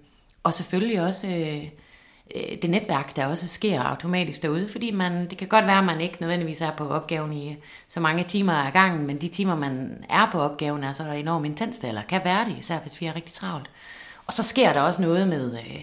og 0.42 0.54
selvfølgelig 0.54 1.00
også... 1.00 1.28
Øh, 1.28 1.64
Øh, 2.34 2.62
det 2.62 2.70
netværk, 2.70 3.16
der 3.16 3.26
også 3.26 3.49
sker 3.49 3.82
automatisk 3.82 4.42
derude, 4.42 4.68
fordi 4.68 4.90
man, 4.90 5.30
det 5.30 5.38
kan 5.38 5.49
godt 5.49 5.66
være, 5.66 5.78
at 5.78 5.84
man 5.84 6.00
ikke 6.00 6.16
nødvendigvis 6.20 6.60
er 6.60 6.70
på 6.76 6.88
opgaven 6.88 7.32
i 7.32 7.56
så 7.88 8.00
mange 8.00 8.25
timer 8.25 8.52
ad 8.52 8.72
gangen, 8.72 9.06
men 9.06 9.20
de 9.20 9.28
timer, 9.28 9.56
man 9.56 10.04
er 10.08 10.28
på 10.32 10.40
opgaven, 10.40 10.84
er 10.84 10.92
så 10.92 11.04
enormt 11.04 11.46
intense, 11.46 11.88
eller 11.88 12.02
kan 12.02 12.20
være 12.25 12.44
det, 12.44 12.56
især 12.60 12.78
hvis 12.78 13.00
vi 13.00 13.06
er 13.06 13.16
rigtig 13.16 13.34
travlt. 13.34 13.70
Og 14.26 14.32
så 14.32 14.42
sker 14.42 14.72
der 14.72 14.80
også 14.80 15.02
noget 15.02 15.28
med 15.28 15.58
øh, 15.58 15.82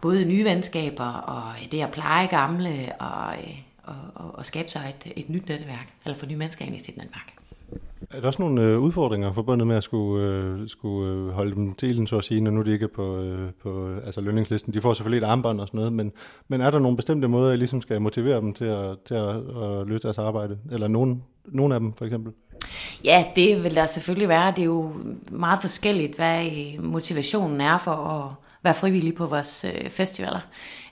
både 0.00 0.24
nye 0.24 0.44
venskaber, 0.44 1.04
og 1.04 1.54
det 1.72 1.82
at 1.82 1.90
pleje 1.90 2.26
gamle, 2.26 2.92
og, 2.98 3.34
øh, 3.34 3.58
og, 3.82 3.96
og, 4.14 4.34
og 4.34 4.46
skabe 4.46 4.70
sig 4.70 4.94
et, 5.04 5.12
et 5.16 5.28
nyt 5.28 5.48
netværk, 5.48 5.88
eller 6.04 6.18
få 6.18 6.26
nye 6.26 6.36
mennesker 6.36 6.64
ind 6.64 6.76
i 6.76 6.84
sit 6.84 6.96
netværk. 6.96 7.41
Er 8.14 8.20
der 8.20 8.26
også 8.26 8.42
nogle 8.42 8.62
øh, 8.62 8.78
udfordringer 8.78 9.32
forbundet 9.32 9.66
med 9.66 9.76
at 9.76 9.82
skulle, 9.82 10.26
øh, 10.26 10.68
skulle 10.68 11.12
øh, 11.12 11.28
holde 11.28 11.54
dem 11.54 11.74
til 11.74 11.88
ilden, 11.88 12.06
så 12.06 12.18
at 12.18 12.24
sige, 12.24 12.40
når 12.40 12.50
nu 12.50 12.62
de 12.62 12.72
ikke 12.72 12.84
er 12.84 12.94
på, 12.94 13.16
øh, 13.16 13.50
på 13.62 13.94
altså 14.06 14.20
lønningslisten? 14.20 14.74
De 14.74 14.80
får 14.80 14.94
selvfølgelig 14.94 15.26
et 15.26 15.30
armbånd 15.30 15.60
og 15.60 15.68
sådan 15.68 15.78
noget, 15.78 15.92
men, 15.92 16.12
men 16.48 16.60
er 16.60 16.70
der 16.70 16.78
nogle 16.78 16.96
bestemte 16.96 17.28
måder, 17.28 17.48
jeg 17.48 17.58
ligesom 17.58 17.80
skal 17.80 18.00
motivere 18.00 18.40
dem 18.40 18.54
til 18.54 18.64
at, 18.64 18.98
til 19.04 19.14
at, 19.14 19.36
at 19.36 19.86
løse 19.86 20.02
deres 20.02 20.18
arbejde? 20.18 20.58
Eller 20.72 20.88
nogen, 20.88 21.22
nogen 21.44 21.72
af 21.72 21.80
dem, 21.80 21.92
for 21.92 22.04
eksempel? 22.04 22.32
Ja, 23.04 23.24
det 23.36 23.64
vil 23.64 23.74
der 23.74 23.86
selvfølgelig 23.86 24.28
være. 24.28 24.50
Det 24.50 24.62
er 24.62 24.66
jo 24.66 24.92
meget 25.30 25.58
forskelligt, 25.60 26.16
hvad 26.16 26.46
øh, 26.46 26.84
motivationen 26.84 27.60
er 27.60 27.78
for 27.78 27.92
at 27.92 28.30
være 28.64 28.74
frivillig 28.74 29.14
på 29.14 29.26
vores 29.26 29.64
øh, 29.64 29.90
festivaler. 29.90 30.40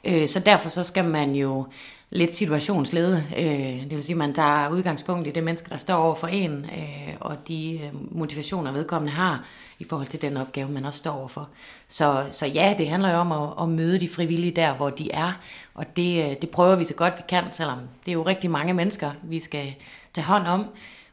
Øh, 0.04 0.28
så 0.28 0.40
derfor 0.40 0.68
så 0.68 0.84
skal 0.84 1.04
man 1.04 1.34
jo 1.34 1.66
lidt 2.10 2.34
situationslede. 2.34 3.24
Øh, 3.36 3.82
det 3.82 3.90
vil 3.90 4.02
sige, 4.02 4.14
at 4.14 4.18
man 4.18 4.34
tager 4.34 4.68
udgangspunkt 4.70 5.26
i 5.26 5.30
det 5.30 5.44
menneske, 5.44 5.70
der 5.70 5.76
står 5.76 5.94
over 5.94 6.14
for 6.14 6.26
en, 6.26 6.64
øh, 6.64 7.14
og 7.20 7.48
de 7.48 7.80
øh, 7.84 8.16
motivationer, 8.18 8.72
vedkommende 8.72 9.12
har 9.12 9.46
i 9.78 9.84
forhold 9.84 10.08
til 10.08 10.22
den 10.22 10.36
opgave, 10.36 10.68
man 10.68 10.84
også 10.84 10.98
står 10.98 11.10
overfor. 11.10 11.48
Så, 11.88 12.26
så 12.30 12.46
ja, 12.46 12.74
det 12.78 12.88
handler 12.88 13.10
jo 13.10 13.16
om 13.16 13.32
at, 13.32 13.62
at 13.62 13.68
møde 13.68 14.00
de 14.00 14.08
frivillige 14.08 14.56
der, 14.56 14.76
hvor 14.76 14.90
de 14.90 15.10
er, 15.12 15.32
og 15.74 15.96
det, 15.96 16.24
øh, 16.24 16.36
det 16.42 16.50
prøver 16.50 16.76
vi 16.76 16.84
så 16.84 16.94
godt 16.94 17.14
vi 17.16 17.22
kan, 17.28 17.44
selvom 17.52 17.78
det 18.04 18.10
er 18.10 18.14
jo 18.14 18.26
rigtig 18.26 18.50
mange 18.50 18.74
mennesker, 18.74 19.10
vi 19.22 19.40
skal 19.40 19.74
tage 20.14 20.24
hånd 20.24 20.46
om. 20.46 20.64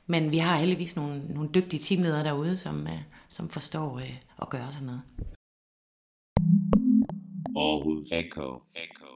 Men 0.09 0.31
vi 0.31 0.37
har 0.37 0.57
heldigvis 0.57 0.95
nogle, 0.95 1.21
nogle 1.29 1.49
dygtige 1.55 1.79
teamledere 1.79 2.23
derude, 2.23 2.57
som, 2.57 2.87
øh, 2.87 3.01
som 3.29 3.49
forstår 3.49 3.97
øh, 3.97 4.13
at 4.41 4.49
gøre 4.49 4.73
sådan 4.73 4.85
noget. 4.85 5.01
Aarhus 7.55 8.11
Echo. 8.11 8.61
Echo. 8.75 9.07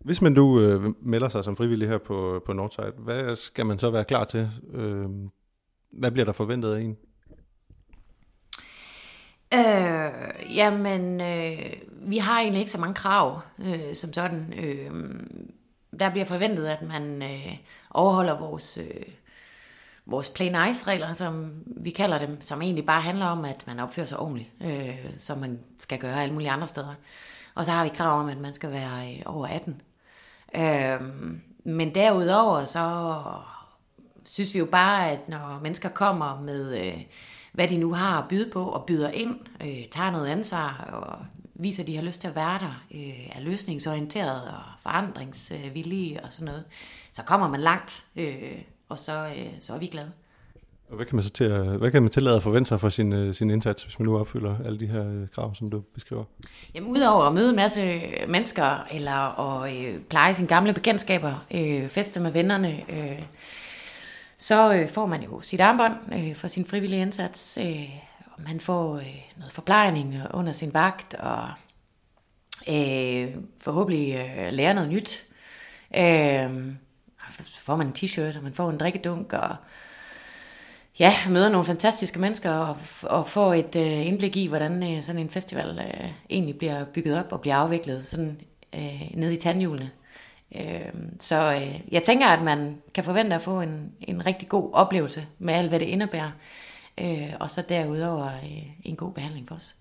Hvis 0.00 0.22
man 0.22 0.32
nu 0.32 0.60
øh, 0.60 0.94
melder 1.02 1.28
sig 1.28 1.44
som 1.44 1.56
frivillig 1.56 1.88
her 1.88 1.98
på, 1.98 2.42
på 2.46 2.52
Northside, 2.52 2.92
hvad 2.98 3.36
skal 3.36 3.66
man 3.66 3.78
så 3.78 3.90
være 3.90 4.04
klar 4.04 4.24
til? 4.24 4.50
Øh, 4.72 5.08
hvad 5.92 6.10
bliver 6.10 6.24
der 6.24 6.32
forventet 6.32 6.74
af 6.74 6.80
en? 6.80 6.96
Øh, 9.54 10.56
jamen, 10.56 11.20
øh, 11.20 11.72
vi 11.90 12.18
har 12.18 12.40
egentlig 12.40 12.60
ikke 12.60 12.70
så 12.70 12.80
mange 12.80 12.94
krav 12.94 13.40
øh, 13.58 13.94
som 13.94 14.12
sådan. 14.12 14.54
Øh, 14.56 14.90
der 15.98 16.10
bliver 16.10 16.24
forventet, 16.24 16.66
at 16.66 16.82
man 16.82 17.22
øh, 17.22 17.56
overholder 17.90 18.38
vores, 18.38 18.78
øh, 18.78 19.04
vores 20.06 20.28
plain 20.28 20.56
ice 20.70 20.86
regler, 20.86 21.12
som 21.12 21.52
vi 21.66 21.90
kalder 21.90 22.18
dem, 22.18 22.40
som 22.40 22.62
egentlig 22.62 22.86
bare 22.86 23.00
handler 23.00 23.26
om, 23.26 23.44
at 23.44 23.64
man 23.66 23.80
opfører 23.80 24.06
sig 24.06 24.18
ordentligt, 24.18 24.48
øh, 24.60 24.98
som 25.18 25.38
man 25.38 25.60
skal 25.78 25.98
gøre 25.98 26.22
alle 26.22 26.34
mulige 26.34 26.50
andre 26.50 26.68
steder. 26.68 26.94
Og 27.54 27.64
så 27.64 27.72
har 27.72 27.84
vi 27.84 27.90
krav 27.94 28.20
om, 28.20 28.28
at 28.28 28.38
man 28.38 28.54
skal 28.54 28.70
være 28.70 29.14
øh, 29.14 29.22
over 29.26 29.46
18. 29.46 29.80
Øh, 30.54 31.00
men 31.64 31.94
derudover 31.94 32.64
så 32.64 33.14
synes 34.26 34.54
vi 34.54 34.58
jo 34.58 34.64
bare, 34.64 35.10
at 35.10 35.28
når 35.28 35.60
mennesker 35.62 35.88
kommer 35.88 36.40
med, 36.40 36.86
øh, 36.86 37.00
hvad 37.52 37.68
de 37.68 37.78
nu 37.78 37.92
har 37.92 38.22
at 38.22 38.28
byde 38.28 38.50
på, 38.50 38.64
og 38.64 38.86
byder 38.86 39.10
ind, 39.10 39.36
øh, 39.60 39.88
tager 39.90 40.10
noget 40.10 40.26
ansvar, 40.26 40.88
og 40.92 41.18
viser, 41.54 41.82
at 41.82 41.86
de 41.86 41.96
har 41.96 42.02
lyst 42.02 42.20
til 42.20 42.28
at 42.28 42.34
være 42.34 42.58
der, 42.58 42.84
øh, 42.90 43.36
er 43.36 43.40
løsningsorienteret 43.40 44.42
og 44.42 44.62
forandringsvillige 44.80 46.24
og 46.24 46.32
sådan 46.32 46.46
noget, 46.46 46.64
så 47.12 47.22
kommer 47.22 47.48
man 47.48 47.60
langt, 47.60 48.04
øh, 48.16 48.58
og 48.88 48.98
så, 48.98 49.26
øh, 49.36 49.52
så 49.60 49.74
er 49.74 49.78
vi 49.78 49.86
glade. 49.86 50.12
Og 50.90 50.96
hvad 50.96 51.06
kan 51.06 51.16
man 51.16 51.22
så 51.22 51.30
til 51.30 51.44
at, 51.44 51.66
hvad 51.66 51.90
kan 51.90 52.02
man 52.02 52.10
tillade 52.10 52.36
at 52.36 52.42
forvente 52.42 52.68
sig 52.68 52.80
for 52.80 52.88
sin, 52.88 53.12
øh, 53.12 53.34
sin 53.34 53.50
indsats, 53.50 53.82
hvis 53.82 53.98
man 53.98 54.06
nu 54.06 54.18
opfylder 54.18 54.56
alle 54.64 54.80
de 54.80 54.86
her 54.86 55.08
øh, 55.08 55.28
krav, 55.34 55.54
som 55.54 55.70
du 55.70 55.80
beskriver? 55.80 56.24
Jamen 56.74 56.90
udover 56.90 57.24
at 57.24 57.34
møde 57.34 57.50
en 57.50 57.56
masse 57.56 58.00
mennesker, 58.28 58.86
eller 58.92 59.40
at 59.40 59.76
øh, 59.76 60.00
pleje 60.00 60.34
sine 60.34 60.48
gamle 60.48 60.72
bekendtskaber, 60.72 61.46
øh, 61.54 61.88
feste 61.88 62.20
med 62.20 62.30
vennerne, 62.30 62.82
øh, 62.88 63.22
så 64.38 64.74
øh, 64.74 64.88
får 64.88 65.06
man 65.06 65.22
jo 65.22 65.40
sit 65.40 65.60
armbånd 65.60 65.94
øh, 66.14 66.34
for 66.34 66.48
sin 66.48 66.64
frivillige 66.66 67.02
indsats, 67.02 67.58
øh, 67.60 67.88
og 68.24 68.42
man 68.48 68.60
får 68.60 68.96
øh, 68.96 69.30
noget 69.36 69.52
forplejning 69.52 70.16
under 70.34 70.52
sin 70.52 70.74
vagt, 70.74 71.14
og 71.14 71.48
øh, 72.68 73.28
forhåbentlig 73.60 74.14
øh, 74.14 74.52
lærer 74.52 74.72
noget 74.72 74.90
nyt. 74.90 75.26
Øh, 75.96 76.50
så 77.44 77.60
får 77.62 77.76
man 77.76 77.86
en 77.86 77.92
t-shirt, 77.98 78.36
og 78.36 78.42
man 78.42 78.52
får 78.52 78.70
en 78.70 78.78
drikkedunk, 78.78 79.32
og 79.32 79.56
ja, 80.98 81.14
møder 81.28 81.48
nogle 81.48 81.66
fantastiske 81.66 82.18
mennesker, 82.18 82.50
og, 82.50 82.76
og 83.02 83.28
får 83.28 83.54
et 83.54 83.76
øh, 83.76 84.06
indblik 84.06 84.36
i, 84.36 84.46
hvordan 84.46 84.96
øh, 84.96 85.02
sådan 85.02 85.20
en 85.20 85.30
festival 85.30 85.78
øh, 85.78 86.10
egentlig 86.30 86.58
bliver 86.58 86.84
bygget 86.84 87.18
op 87.18 87.32
og 87.32 87.40
bliver 87.40 87.56
afviklet 87.56 88.06
sådan 88.06 88.40
øh, 88.74 89.10
ned 89.14 89.30
i 89.30 89.36
tandhjulene. 89.36 89.90
Øh, 90.54 90.92
så 91.20 91.52
øh, 91.52 91.92
jeg 91.92 92.02
tænker, 92.02 92.26
at 92.26 92.42
man 92.42 92.82
kan 92.94 93.04
forvente 93.04 93.36
at 93.36 93.42
få 93.42 93.60
en, 93.60 93.92
en 94.00 94.26
rigtig 94.26 94.48
god 94.48 94.70
oplevelse 94.72 95.26
med 95.38 95.54
alt, 95.54 95.68
hvad 95.68 95.80
det 95.80 95.86
indebærer. 95.86 96.30
Øh, 97.00 97.32
og 97.40 97.50
så 97.50 97.62
derudover 97.62 98.26
øh, 98.26 98.66
en 98.84 98.96
god 98.96 99.12
behandling 99.12 99.48
for 99.48 99.54
os. 99.54 99.76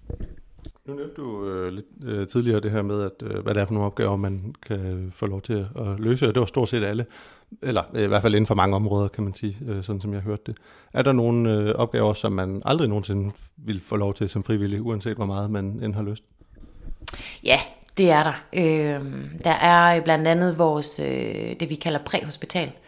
Nu 0.88 0.94
nævnte 0.94 1.22
du 1.22 1.50
øh, 1.50 1.74
lidt 1.74 1.86
øh, 2.04 2.28
tidligere 2.28 2.60
det 2.60 2.72
her 2.72 2.82
med, 2.82 3.02
at 3.02 3.12
øh, 3.24 3.44
hvad 3.44 3.54
det 3.54 3.62
er 3.62 3.66
for 3.66 3.74
nogle 3.74 3.86
opgaver, 3.86 4.16
man 4.16 4.56
kan 4.68 5.12
få 5.16 5.26
lov 5.26 5.42
til 5.42 5.68
at 5.76 6.00
løse, 6.00 6.28
og 6.28 6.34
det 6.34 6.40
var 6.40 6.46
stort 6.46 6.70
set 6.70 6.84
alle, 6.84 7.06
eller 7.62 7.84
øh, 7.94 8.04
i 8.04 8.08
hvert 8.08 8.22
fald 8.22 8.36
inden 8.36 8.46
for 8.46 8.56
mange 8.56 8.76
områder, 8.76 9.08
kan 9.08 9.24
man 9.24 9.34
sige, 9.34 9.58
øh, 9.68 9.84
sådan 9.84 10.02
som 10.02 10.14
jeg 10.14 10.22
hørte 10.22 10.44
det. 10.46 10.58
Er 10.94 11.02
der 11.02 11.12
nogle 11.12 11.54
øh, 11.54 11.76
opgaver, 11.76 12.14
som 12.14 12.32
man 12.32 12.62
aldrig 12.66 12.90
nogensinde 12.90 13.32
vil 13.58 13.82
få 13.82 13.96
lov 13.96 14.14
til 14.14 14.30
som 14.30 14.44
frivillig, 14.44 14.82
uanset 14.82 15.16
hvor 15.16 15.26
meget 15.26 15.52
man 15.52 15.66
end 15.84 15.96
har 15.96 16.04
lyst? 16.04 16.24
Ja, 17.44 17.60
det 17.98 18.12
er 18.12 18.24
der. 18.24 18.44
Øh, 18.54 19.06
der 19.44 19.54
er 19.62 20.02
blandt 20.02 20.28
andet 20.28 20.60
vores, 20.60 21.00
øh, 21.00 21.60
det 21.60 21.70
vi 21.70 21.76
kalder 21.76 22.00
præhospital. 22.06 22.68
Øh, 22.68 22.87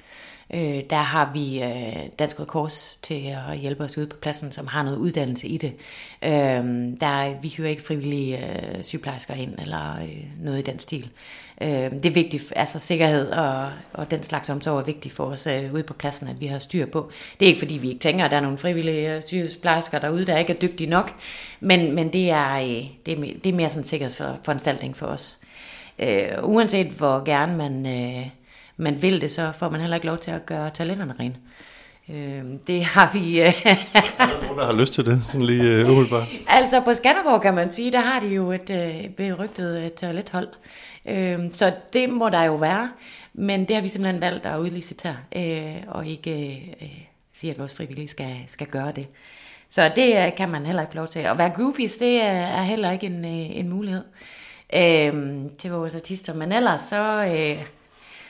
Øh, 0.53 0.83
der 0.89 0.95
har 0.95 1.31
vi 1.33 1.63
øh, 1.63 2.09
Dansk 2.19 2.39
Røde 2.39 2.47
Kors 2.47 2.99
til 3.01 3.35
at 3.49 3.57
hjælpe 3.57 3.83
os 3.83 3.97
ude 3.97 4.07
på 4.07 4.17
pladsen, 4.17 4.51
som 4.51 4.67
har 4.67 4.83
noget 4.83 4.97
uddannelse 4.97 5.47
i 5.47 5.57
det. 5.57 5.73
Øh, 6.23 6.29
der, 6.99 7.41
vi 7.41 7.47
hyrer 7.47 7.69
ikke 7.69 7.81
frivillige 7.81 8.37
øh, 8.37 8.83
sygeplejersker 8.83 9.33
ind, 9.33 9.59
eller 9.59 9.95
øh, 10.01 10.43
noget 10.43 10.59
i 10.59 10.61
den 10.61 10.79
stil. 10.79 11.09
Øh, 11.61 11.69
det 11.69 12.05
er 12.05 12.13
vigtigt, 12.13 12.53
altså 12.55 12.79
sikkerhed 12.79 13.29
og, 13.29 13.69
og 13.93 14.11
den 14.11 14.23
slags 14.23 14.49
omsorg 14.49 14.79
er 14.79 14.83
vigtigt 14.83 15.13
for 15.13 15.25
os 15.25 15.47
øh, 15.47 15.73
ude 15.73 15.83
på 15.83 15.93
pladsen, 15.93 16.27
at 16.27 16.39
vi 16.39 16.45
har 16.45 16.59
styr 16.59 16.85
på. 16.85 17.11
Det 17.39 17.45
er 17.45 17.47
ikke 17.47 17.59
fordi, 17.59 17.77
vi 17.77 17.87
ikke 17.87 17.99
tænker, 17.99 18.25
at 18.25 18.31
der 18.31 18.37
er 18.37 18.41
nogle 18.41 18.57
frivillige 18.57 19.15
øh, 19.15 19.23
sygeplejersker 19.23 19.99
derude, 19.99 20.25
der 20.25 20.37
ikke 20.37 20.53
er 20.53 20.57
dygtige 20.57 20.89
nok, 20.89 21.15
men, 21.59 21.95
men 21.95 22.13
det, 22.13 22.29
er, 22.29 22.55
øh, 22.55 22.85
det, 23.05 23.13
er, 23.13 23.33
det 23.43 23.49
er 23.49 23.53
mere 23.53 23.69
sådan 23.69 23.81
en 23.81 23.83
sikkerhedsforanstaltning 23.83 24.97
for 24.97 25.05
os. 25.05 25.39
Øh, 25.99 26.27
uanset 26.43 26.87
hvor 26.87 27.23
gerne 27.23 27.57
man... 27.57 27.85
Øh, 27.85 28.27
man 28.79 29.01
vil 29.01 29.21
det, 29.21 29.31
så 29.31 29.51
får 29.59 29.69
man 29.69 29.81
heller 29.81 29.95
ikke 29.95 30.07
lov 30.07 30.17
til 30.17 30.31
at 30.31 30.45
gøre 30.45 30.69
talenterne 30.69 31.15
rene. 31.19 31.35
Øh, 32.09 32.43
det 32.67 32.83
har 32.83 33.09
vi... 33.13 33.41
Øh, 33.41 33.47
er 33.47 33.75
der 34.17 34.41
nogen, 34.41 34.57
der 34.57 34.65
har 34.65 34.73
lyst 34.73 34.93
til 34.93 35.05
det, 35.05 35.23
sådan 35.25 35.41
lige 35.41 35.63
øh, 35.63 35.89
umiddelbart? 35.89 36.27
altså 36.47 36.81
på 36.81 36.93
Skanderborg 36.93 37.41
kan 37.41 37.53
man 37.53 37.71
sige, 37.71 37.91
der 37.91 37.99
har 37.99 38.19
de 38.19 38.27
jo 38.27 38.51
et 38.51 38.69
øh, 38.69 39.09
berygtet 39.09 39.77
øh, 39.77 39.89
toilethold. 39.89 40.47
Øh, 41.07 41.39
så 41.51 41.73
det 41.93 42.09
må 42.09 42.29
der 42.29 42.43
jo 42.43 42.55
være. 42.55 42.89
Men 43.33 43.67
det 43.67 43.75
har 43.75 43.81
vi 43.81 43.87
simpelthen 43.87 44.21
valgt 44.21 44.45
at 44.45 44.59
udlicitere, 44.59 45.17
øh, 45.35 45.75
og 45.87 46.07
ikke 46.07 46.49
øh, 46.81 46.87
sige, 47.33 47.51
at 47.51 47.59
vores 47.59 47.75
frivillige 47.75 48.07
skal, 48.07 48.35
skal 48.47 48.67
gøre 48.67 48.91
det. 48.91 49.07
Så 49.69 49.91
det 49.95 50.25
øh, 50.25 50.35
kan 50.37 50.49
man 50.49 50.65
heller 50.65 50.81
ikke 50.81 50.91
få 50.91 50.97
lov 50.97 51.07
til. 51.07 51.19
At 51.19 51.37
være 51.37 51.49
groupies, 51.49 51.97
det 51.97 52.21
er 52.21 52.61
heller 52.61 52.91
ikke 52.91 53.05
en, 53.05 53.25
en 53.25 53.69
mulighed 53.69 54.03
øh, 54.75 55.13
til 55.57 55.71
vores 55.71 55.95
artister. 55.95 56.33
Men 56.33 56.51
ellers 56.51 56.81
så... 56.81 57.25
Øh, 57.25 57.65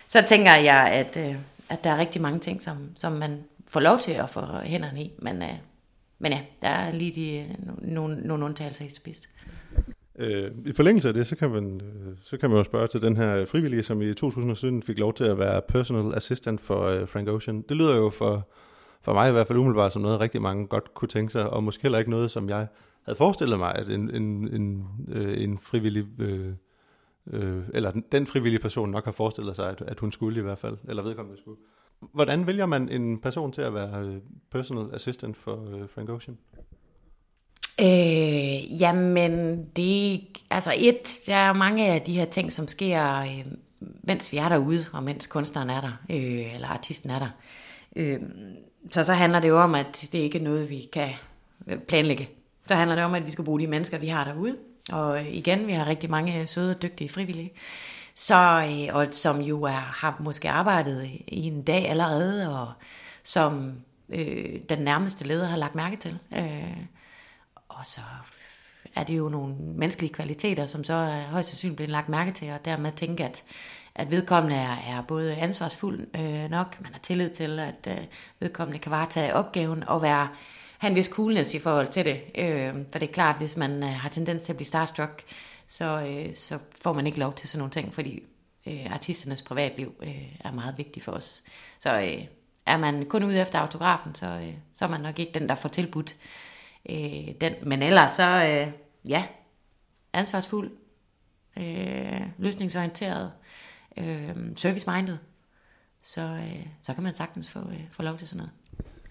så 0.10 0.24
tænker 0.28 0.56
jeg, 0.56 0.90
at, 0.92 1.30
øh, 1.30 1.36
at 1.70 1.84
der 1.84 1.90
er 1.90 1.98
rigtig 1.98 2.22
mange 2.22 2.40
ting, 2.40 2.62
som, 2.62 2.78
som 2.96 3.12
man 3.12 3.44
får 3.68 3.80
lov 3.80 4.00
til 4.00 4.12
at 4.12 4.30
få 4.30 4.42
hænderne 4.64 5.04
i. 5.04 5.12
Men, 5.20 5.42
øh, 5.42 5.50
men 6.20 6.32
ja, 6.32 6.42
der 6.62 6.68
er 6.68 6.92
lige 6.92 7.12
de, 7.12 7.38
øh, 7.38 7.46
nogle, 7.82 8.22
nogle 8.22 8.46
undtagelser 8.46 8.86
i 8.86 8.90
bedst. 9.04 9.30
Øh, 10.20 10.52
I 10.66 10.74
forlængelse 10.74 11.08
af 11.08 11.14
det, 11.14 11.28
så 11.28 11.36
kan, 11.36 11.50
man, 11.50 11.82
øh, 11.82 12.16
så 12.24 12.38
kan 12.38 12.50
man 12.50 12.58
jo 12.58 12.64
spørge 12.64 12.88
til 12.88 13.02
den 13.02 13.18
her 13.18 13.46
frivillige, 13.46 13.84
som 13.84 14.02
i 14.02 14.14
2017 14.14 14.84
fik 14.84 15.00
lov 15.00 15.14
til 15.14 15.24
at 15.24 15.40
være 15.40 15.62
personal 15.68 16.16
assistant 16.16 16.62
for 16.62 16.84
øh, 16.84 17.08
Frank 17.08 17.28
Ocean. 17.28 17.62
Det 17.70 17.78
lyder 17.78 17.96
jo 17.96 18.10
for, 18.10 18.48
for 19.02 19.14
mig 19.14 19.30
i 19.30 19.32
hvert 19.32 19.48
fald 19.48 19.60
umiddelbart 19.60 19.94
som 19.94 20.02
noget, 20.02 20.20
rigtig 20.20 20.42
mange 20.42 20.68
godt 20.68 20.94
kunne 20.94 21.10
tænke 21.10 21.32
sig, 21.32 21.50
og 21.50 21.64
måske 21.64 21.82
heller 21.82 22.00
ikke 22.00 22.12
noget, 22.12 22.32
som 22.32 22.50
jeg 22.50 22.68
havde 23.06 23.18
forestillet 23.18 23.60
mig, 23.60 23.76
at 23.76 23.90
en, 23.90 24.16
en, 24.16 24.48
en, 24.54 24.88
øh, 25.08 25.44
en 25.44 25.58
frivillig 25.58 26.06
øh, 26.20 26.54
øh, 27.30 27.64
eller 27.74 27.92
den 28.12 28.28
frivillige 28.28 28.60
person 28.60 28.90
nok 28.90 29.06
har 29.06 29.12
forestillet 29.12 29.56
sig, 29.56 29.70
at, 29.70 29.82
at 29.88 30.00
hun 30.00 30.12
skulle 30.12 30.40
i 30.40 30.44
hvert 30.44 30.60
fald, 30.60 30.78
eller 30.88 31.04
vedkommende 31.04 31.42
skulle. 31.42 31.58
Hvordan 32.14 32.48
vælger 32.48 32.66
man 32.66 32.90
en 32.90 33.20
person 33.22 33.52
til 33.52 33.62
at 33.62 33.74
være 33.74 34.06
øh, 34.06 34.18
personal 34.52 34.96
assistant 34.96 35.38
for 35.38 35.76
øh, 35.76 35.90
Frank 35.90 36.10
Ocean? 36.10 36.38
Øh, 37.82 38.82
jamen, 38.82 39.66
det 39.76 40.22
altså 40.50 40.74
et, 40.78 41.20
der 41.28 41.36
er 41.36 41.54
mange 41.54 41.88
af 41.88 42.02
de 42.02 42.14
her 42.14 42.26
ting, 42.26 42.54
som 42.54 42.68
sker, 42.68 43.22
øh, 43.22 43.46
mens 43.80 44.32
vi 44.32 44.38
er 44.38 44.50
derude, 44.50 44.86
og 44.94 45.04
mens 45.04 45.28
kunstneren 45.28 45.70
er 45.70 45.82
der, 45.82 45.92
øh, 46.10 46.56
eller 46.56 46.68
artisten 46.68 47.10
er 47.10 47.20
der. 47.20 47.30
Øh, 47.96 48.20
så 48.90 49.04
så 49.04 49.14
handler 49.14 49.40
det 49.40 49.48
jo 49.48 49.62
om, 49.62 49.76
at 49.76 50.10
det 50.12 50.20
ikke 50.20 50.40
er 50.40 50.44
noget, 50.44 50.70
vi 50.70 50.90
kan 50.94 51.10
øh, 51.68 51.80
planlægge. 51.80 52.30
Så 52.68 52.76
handler 52.76 52.96
det 52.96 53.06
om, 53.06 53.16
at 53.16 53.26
vi 53.26 53.32
skal 53.32 53.44
bruge 53.44 53.60
de 53.60 53.68
mennesker, 53.68 53.98
vi 53.98 54.08
har 54.08 54.24
derude, 54.24 54.56
og 54.92 55.24
igen, 55.24 55.68
vi 55.68 55.74
har 55.74 55.88
rigtig 55.88 56.10
mange 56.10 56.48
søde 56.48 56.72
og 56.72 56.82
dygtige 56.82 57.10
frivillige, 57.10 57.52
så, 58.16 58.66
øh, 58.70 58.96
og 58.96 59.08
som 59.12 59.42
jo 59.42 59.64
er, 59.64 59.72
har 59.72 60.18
måske 60.20 60.50
arbejdet 60.50 61.04
i 61.28 61.48
en 61.48 61.64
dag 61.64 61.90
allerede, 61.90 62.60
og 62.60 62.74
som 63.24 63.74
øh, 64.10 64.60
den 64.70 64.80
nærmeste 64.80 65.28
leder 65.28 65.48
har 65.48 65.58
lagt 65.58 65.76
mærke 65.76 65.98
til. 65.98 66.20
Øh, 66.38 66.78
og 67.70 67.86
så 67.86 68.02
er 68.96 69.04
det 69.04 69.18
jo 69.18 69.30
nogle 69.30 69.56
menneskelige 69.56 70.14
kvaliteter, 70.14 70.66
som 70.66 70.84
så 70.84 70.94
er 70.94 71.22
højst 71.22 71.50
sandsynligt 71.50 71.76
blevet 71.76 71.90
lagt 71.90 72.10
mærke 72.10 72.32
til, 72.32 72.52
og 72.52 72.66
dermed 72.66 72.92
tænke, 72.92 73.26
at, 73.26 73.44
at 73.96 74.12
vedkommende 74.12 74.56
er, 74.56 74.76
er 74.88 75.02
både 75.02 75.36
ansvarsfuld 75.36 76.08
øh, 76.16 76.50
nok, 76.50 76.82
man 76.82 76.92
har 76.92 77.00
tillid 77.00 77.30
til, 77.30 77.60
at 77.60 77.88
øh, 77.88 78.06
vedkommende 78.40 78.80
kan 78.80 78.92
varetage 78.92 79.36
opgaven 79.36 79.84
og 79.84 80.02
være 80.02 80.28
have 80.80 80.90
en 80.90 80.96
vis 80.96 81.06
coolness 81.06 81.54
i 81.54 81.60
forhold 81.60 81.88
til 81.88 82.06
det. 82.06 82.22
Øh, 82.36 82.74
for 82.92 83.00
det 83.00 83.10
er 83.10 83.14
klart, 83.14 83.38
hvis 83.38 83.58
man 83.58 83.84
øh, 83.84 83.90
har 83.90 84.10
tendens 84.10 84.44
til 84.44 84.52
at 84.52 84.58
blive 84.58 84.68
starstruck, 84.68 85.24
så, 85.68 86.02
øh, 86.02 86.36
så 86.36 86.60
får 86.82 86.94
man 86.94 87.08
ikke 87.08 87.20
lov 87.20 87.34
til 87.34 87.50
sådan 87.50 87.60
nogle 87.60 87.72
ting, 87.72 87.94
fordi 87.94 88.24
øh, 88.68 88.94
artisternes 88.94 89.42
privatliv 89.42 89.94
øh, 90.02 90.36
er 90.40 90.52
meget 90.52 90.78
vigtigt 90.78 91.06
for 91.06 91.12
os. 91.12 91.44
Så 91.80 92.02
øh, 92.02 92.26
er 92.66 92.78
man 92.78 93.06
kun 93.06 93.24
ude 93.24 93.42
efter 93.42 93.60
autografen, 93.60 94.16
så, 94.16 94.26
øh, 94.26 94.54
så 94.76 94.86
er 94.86 94.90
man 94.90 95.02
nok 95.02 95.20
ikke 95.20 95.40
den, 95.40 95.50
der 95.50 95.56
får 95.56 95.70
tilbudt 95.70 96.16
øh, 96.90 97.28
den. 97.42 97.54
Men 97.64 97.84
ellers 97.84 98.12
så, 98.12 98.44
øh, 98.44 98.74
ja, 99.10 99.26
ansvarsfuld, 100.14 100.72
øh, 101.58 102.22
løsningsorienteret, 102.38 103.32
øh, 103.98 104.36
service-minded, 104.56 105.18
så, 106.04 106.22
øh, 106.22 106.66
så 106.82 106.94
kan 106.94 107.04
man 107.04 107.16
sagtens 107.16 107.52
få, 107.52 107.60
øh, 107.60 107.84
få 107.92 108.04
lov 108.04 108.18
til 108.18 108.28
sådan 108.28 108.38
noget. 108.38 108.52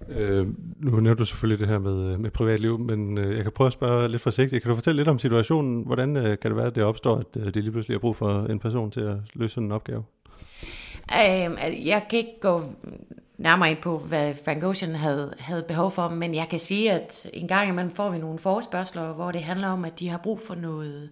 Øh, 0.08 0.46
nu 0.76 0.90
nævner 0.90 1.14
du 1.14 1.24
selvfølgelig 1.24 1.58
det 1.58 1.68
her 1.68 1.78
med, 1.78 2.12
øh, 2.12 2.20
med 2.20 2.30
privatliv, 2.30 2.78
men 2.78 3.18
øh, 3.18 3.36
jeg 3.36 3.42
kan 3.42 3.52
prøve 3.52 3.66
at 3.66 3.72
spørge 3.72 4.08
lidt 4.08 4.22
forsigtigt. 4.22 4.62
Kan 4.62 4.68
du 4.68 4.74
fortælle 4.74 4.96
lidt 4.96 5.08
om 5.08 5.18
situationen? 5.18 5.82
Hvordan 5.86 6.16
øh, 6.16 6.38
kan 6.38 6.50
det 6.50 6.56
være, 6.56 6.66
at 6.66 6.74
det 6.74 6.82
opstår, 6.82 7.16
at 7.16 7.26
øh, 7.36 7.44
det 7.44 7.56
lige 7.56 7.72
pludselig 7.72 7.94
er 7.94 7.98
brug 7.98 8.16
for 8.16 8.46
en 8.46 8.58
person 8.58 8.90
til 8.90 9.00
at 9.00 9.16
løse 9.34 9.54
sådan 9.54 9.66
en 9.66 9.72
opgave? 9.72 10.04
Øh, 11.12 11.86
jeg 11.86 12.06
kan 12.10 12.18
ikke 12.18 12.40
gå 12.40 12.62
nærmere 13.38 13.70
ind 13.70 13.78
på, 13.78 13.98
hvad 13.98 14.34
Frank 14.44 14.64
Ocean 14.64 14.94
havde, 14.94 15.34
havde 15.38 15.62
behov 15.68 15.90
for, 15.90 16.08
men 16.08 16.34
jeg 16.34 16.46
kan 16.50 16.58
sige, 16.58 16.92
at 16.92 17.30
en 17.32 17.48
gang 17.48 17.68
imellem 17.68 17.94
får 17.94 18.10
vi 18.10 18.18
nogle 18.18 18.38
forespørgseler, 18.38 19.12
hvor 19.12 19.32
det 19.32 19.42
handler 19.42 19.68
om, 19.68 19.84
at 19.84 20.00
de 20.00 20.08
har 20.08 20.18
brug 20.18 20.40
for 20.46 20.54
noget 20.54 21.10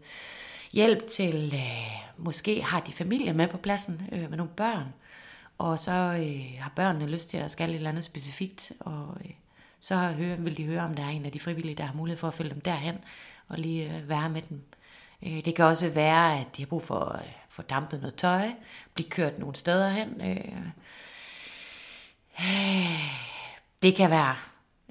hjælp 0.72 1.06
til, 1.06 1.52
øh, 1.54 2.24
måske 2.24 2.62
har 2.62 2.80
de 2.80 2.92
familie 2.92 3.32
med 3.32 3.48
på 3.48 3.56
pladsen 3.56 4.02
øh, 4.12 4.30
med 4.30 4.36
nogle 4.36 4.52
børn, 4.56 4.84
og 5.58 5.78
så 5.78 5.92
øh, 5.92 6.60
har 6.60 6.72
børnene 6.76 7.06
lyst 7.06 7.28
til 7.28 7.36
at 7.36 7.50
skal 7.50 7.70
et 7.70 7.76
eller 7.76 7.90
andet 7.90 8.04
specifikt, 8.04 8.72
og 8.80 9.16
øh, 9.24 9.30
så 9.80 9.96
høre, 9.96 10.38
vil 10.38 10.56
de 10.56 10.64
høre, 10.64 10.82
om 10.82 10.94
der 10.94 11.02
er 11.02 11.08
en 11.08 11.24
af 11.24 11.32
de 11.32 11.40
frivillige, 11.40 11.74
der 11.74 11.84
har 11.84 11.94
mulighed 11.94 12.18
for 12.18 12.28
at 12.28 12.34
følge 12.34 12.50
dem 12.50 12.60
derhen, 12.60 12.98
og 13.48 13.58
lige 13.58 13.96
øh, 13.96 14.08
være 14.08 14.28
med 14.28 14.42
dem. 14.42 14.60
Øh, 15.22 15.44
det 15.44 15.54
kan 15.54 15.64
også 15.64 15.90
være, 15.90 16.40
at 16.40 16.56
de 16.56 16.62
har 16.62 16.66
brug 16.66 16.82
for 16.82 17.00
at 17.00 17.24
øh, 17.24 17.32
få 17.48 17.62
dampet 17.62 18.00
noget 18.00 18.14
tøj, 18.14 18.50
blive 18.94 19.10
kørt 19.10 19.38
nogle 19.38 19.56
steder 19.56 19.88
hen. 19.88 20.20
Øh. 20.20 20.56
øh, 22.40 23.00
det 23.82 23.94
kan 23.96 24.10
være, 24.10 24.36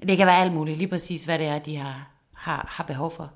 det 0.08 0.16
kan 0.16 0.26
være 0.26 0.38
alt 0.38 0.52
muligt, 0.52 0.78
lige 0.78 0.88
præcis 0.88 1.24
hvad 1.24 1.38
det 1.38 1.46
er, 1.46 1.58
de 1.58 1.76
har, 1.76 2.10
har, 2.32 2.68
har 2.70 2.84
behov 2.84 3.10
for, 3.10 3.32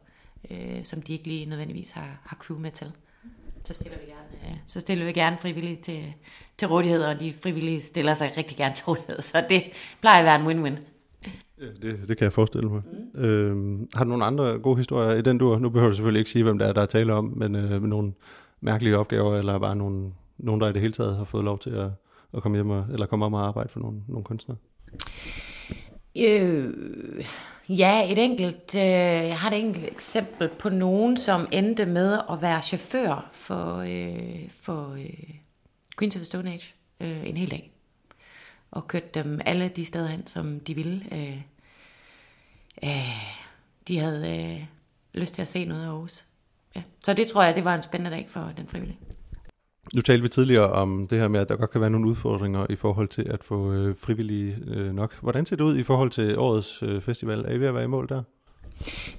øh, 0.50 0.84
som 0.84 1.02
de 1.02 1.12
ikke 1.12 1.24
lige 1.24 1.46
nødvendigvis 1.46 1.90
har, 1.90 2.18
har 2.24 2.36
crew 2.36 2.58
med 2.58 2.70
til. 2.70 2.92
Så 3.70 3.74
stiller 3.74 3.98
vi 3.98 4.04
gerne, 4.04 4.52
øh, 4.52 4.56
så 4.66 4.80
stiller 4.80 5.04
vi 5.04 5.12
gerne 5.12 5.38
frivillige 5.38 5.78
til, 5.82 6.04
til 6.58 6.68
rådighed, 6.68 7.02
og 7.02 7.20
de 7.20 7.32
frivillige 7.32 7.80
stiller 7.80 8.14
sig 8.14 8.30
rigtig 8.36 8.56
gerne 8.56 8.74
til 8.74 8.84
rådighed, 8.84 9.22
så 9.22 9.44
det 9.48 9.62
plejer 10.00 10.18
at 10.18 10.24
være 10.24 10.50
en 10.50 10.66
win-win. 10.66 10.78
Det, 11.82 12.08
det 12.08 12.16
kan 12.18 12.24
jeg 12.24 12.32
forestille 12.32 12.70
mig. 12.70 12.82
Mm. 13.14 13.20
Øhm, 13.20 13.88
har 13.94 14.04
du 14.04 14.08
nogle 14.08 14.24
andre 14.24 14.58
gode 14.58 14.76
historier 14.76 15.16
i 15.16 15.22
den 15.22 15.38
du 15.38 15.58
Nu 15.58 15.68
behøver 15.68 15.90
du 15.90 15.96
selvfølgelig 15.96 16.18
ikke 16.18 16.30
sige, 16.30 16.42
hvem 16.42 16.58
der 16.58 16.66
er, 16.66 16.72
der 16.72 16.82
er 16.82 16.86
tale 16.86 17.12
om, 17.12 17.24
men 17.36 17.56
øh, 17.56 17.70
med 17.70 17.88
nogle 17.88 18.12
mærkelige 18.60 18.98
opgaver, 18.98 19.36
eller 19.36 19.58
bare 19.58 19.76
nogle, 19.76 20.12
nogen, 20.38 20.60
der 20.60 20.68
i 20.68 20.72
det 20.72 20.80
hele 20.80 20.92
taget 20.92 21.16
har 21.16 21.24
fået 21.24 21.44
lov 21.44 21.58
til 21.58 21.70
at, 21.70 21.90
at 22.34 22.42
komme 22.42 22.56
hjem 22.56 22.70
og, 22.70 22.86
eller 22.92 23.06
komme 23.06 23.24
om 23.24 23.34
og 23.34 23.46
arbejde 23.46 23.68
for 23.68 23.80
nogle, 23.80 24.00
nogle 24.08 24.24
kunstnere? 24.24 24.58
Øh, 26.18 27.24
ja, 27.68 28.12
et 28.12 28.18
enkelt, 28.18 28.74
øh, 28.74 28.82
jeg 28.82 29.38
har 29.38 29.50
et 29.50 29.58
enkelt 29.58 29.86
eksempel 29.86 30.48
på 30.48 30.68
nogen, 30.68 31.16
som 31.16 31.48
endte 31.52 31.86
med 31.86 32.18
at 32.30 32.42
være 32.42 32.62
chauffør 32.62 33.30
for, 33.32 33.76
øh, 33.76 34.50
for 34.50 34.92
øh, 34.92 35.34
Queens 35.98 36.16
of 36.16 36.20
the 36.20 36.24
Stone 36.24 36.50
Age 36.50 36.74
øh, 37.00 37.28
en 37.28 37.36
hel 37.36 37.50
dag. 37.50 37.72
Og 38.70 38.88
kørte 38.88 39.08
dem 39.14 39.40
alle 39.46 39.68
de 39.68 39.84
steder 39.84 40.08
hen, 40.08 40.26
som 40.26 40.60
de 40.60 40.74
ville. 40.74 41.04
Øh, 41.12 41.40
øh, 42.84 43.40
de 43.88 43.98
havde 43.98 44.40
øh, 44.40 44.66
lyst 45.12 45.34
til 45.34 45.42
at 45.42 45.48
se 45.48 45.64
noget 45.64 45.82
af 45.82 45.86
Aarhus. 45.86 46.24
Ja. 46.76 46.82
Så 47.04 47.14
det 47.14 47.26
tror 47.26 47.42
jeg, 47.42 47.54
det 47.54 47.64
var 47.64 47.74
en 47.74 47.82
spændende 47.82 48.16
dag 48.16 48.26
for 48.30 48.52
den 48.56 48.68
frivillige. 48.68 48.98
Nu 49.94 50.00
talte 50.00 50.22
vi 50.22 50.28
tidligere 50.28 50.72
om 50.72 51.06
det 51.10 51.18
her 51.18 51.28
med, 51.28 51.40
at 51.40 51.48
der 51.48 51.56
godt 51.56 51.70
kan 51.70 51.80
være 51.80 51.90
nogle 51.90 52.08
udfordringer 52.08 52.66
i 52.70 52.76
forhold 52.76 53.08
til 53.08 53.26
at 53.30 53.44
få 53.44 53.72
øh, 53.72 53.94
frivillige 53.98 54.56
øh, 54.66 54.92
nok. 54.92 55.14
Hvordan 55.20 55.46
ser 55.46 55.56
det 55.56 55.64
ud 55.64 55.78
i 55.78 55.82
forhold 55.82 56.10
til 56.10 56.38
årets 56.38 56.82
øh, 56.82 57.02
festival? 57.02 57.44
Er 57.44 57.52
I 57.52 57.60
ved 57.60 57.66
at 57.66 57.74
være 57.74 57.84
i 57.84 57.86
mål 57.86 58.08
der? 58.08 58.22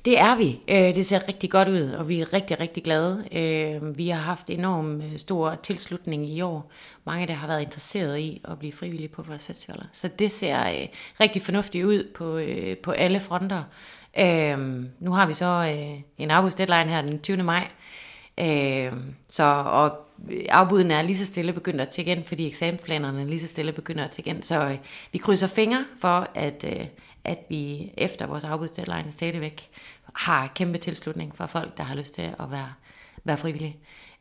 Det 0.06 0.20
er 0.20 0.38
vi. 0.38 0.60
Øh, 0.68 0.96
det 0.96 1.06
ser 1.06 1.28
rigtig 1.28 1.52
godt 1.52 1.68
ud, 1.68 1.92
og 1.92 2.10
vi 2.10 2.20
er 2.20 2.34
rigtig, 2.34 2.60
rigtig 2.60 2.84
glade. 2.84 3.24
Øh, 3.32 3.98
vi 3.98 4.08
har 4.10 4.22
haft 4.22 4.50
enorm 4.50 5.02
øh, 5.02 5.18
stor 5.18 5.56
tilslutning 5.64 6.30
i 6.30 6.42
år. 6.42 6.72
Mange, 7.06 7.28
der 7.28 7.34
har 7.34 7.48
været 7.48 7.62
interesseret 7.62 8.20
i 8.20 8.42
at 8.44 8.60
blive 8.60 8.74
frivillige 8.74 9.10
på 9.10 9.22
vores 9.22 9.46
festivaler. 9.46 9.86
Så 9.94 10.10
det 10.20 10.32
ser 10.32 10.88
rigtig 11.20 11.42
fornuftigt 11.42 11.86
ud 11.86 12.04
på, 12.16 12.40
på 12.84 12.92
alle 12.92 13.20
fronter. 13.20 13.64
Nu 15.00 15.12
har 15.12 15.28
vi 15.28 15.34
så 15.34 15.76
en 16.18 16.32
afbudsdeadline 16.32 16.90
her 16.90 17.02
den 17.02 17.20
20. 17.20 17.44
maj. 17.44 17.68
Så, 19.28 19.44
og 19.66 19.98
afbudene 20.50 20.94
er 20.94 21.02
lige 21.02 21.18
så 21.18 21.26
stille 21.26 21.54
begyndt 21.54 21.82
at 21.82 21.90
tjekke 21.90 22.12
ind, 22.12 22.26
fordi 22.26 22.48
eksamensplanerne 22.48 23.22
er 23.22 23.26
lige 23.26 23.40
så 23.40 23.48
stille 23.48 23.72
begyndt 23.72 24.02
at 24.02 24.12
tjekke 24.12 24.30
ind. 24.30 24.44
Så 24.44 24.78
vi 25.12 25.18
krydser 25.18 25.48
fingre 25.48 25.86
for, 26.00 26.28
at, 26.36 26.66
at 27.24 27.40
vi 27.50 27.92
efter 27.98 28.28
vores 28.28 28.44
afbudsdeadline 28.44 29.12
stadigvæk 29.12 29.70
har 30.14 30.52
kæmpe 30.56 30.78
tilslutning 30.78 31.36
fra 31.36 31.46
folk, 31.46 31.78
der 31.78 31.84
har 31.84 31.96
lyst 31.96 32.14
til 32.14 32.22
at 32.22 32.52
være, 32.52 32.74
være 33.24 33.38
frivillige. 33.38 33.78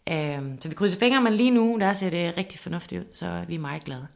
Øhm, 0.09 0.61
så 0.61 0.69
vi 0.69 0.75
krydser 0.75 0.99
fingre, 0.99 1.23
men 1.23 1.33
lige 1.33 1.51
nu 1.51 1.79
der 1.81 1.93
ser 1.93 2.11
det 2.11 2.37
rigtig 2.37 2.59
fornuftigt 2.59 3.01
ud, 3.01 3.07
så 3.13 3.45
vi 3.49 3.55
er 3.55 3.59
meget 3.59 3.85
glade. 3.85 4.07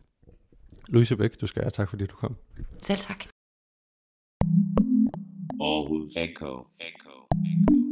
Louise 0.89 1.17
Bæk, 1.17 1.41
du 1.41 1.47
skal 1.47 1.63
have 1.63 1.71
tak, 1.71 1.91
fordi 1.91 2.07
du 2.07 2.17
kom. 2.17 2.37
Selv 2.83 2.99
tak. 2.99 3.25
Aarhus 5.61 6.17
Echo. 6.17 6.67
Echo. 6.81 7.84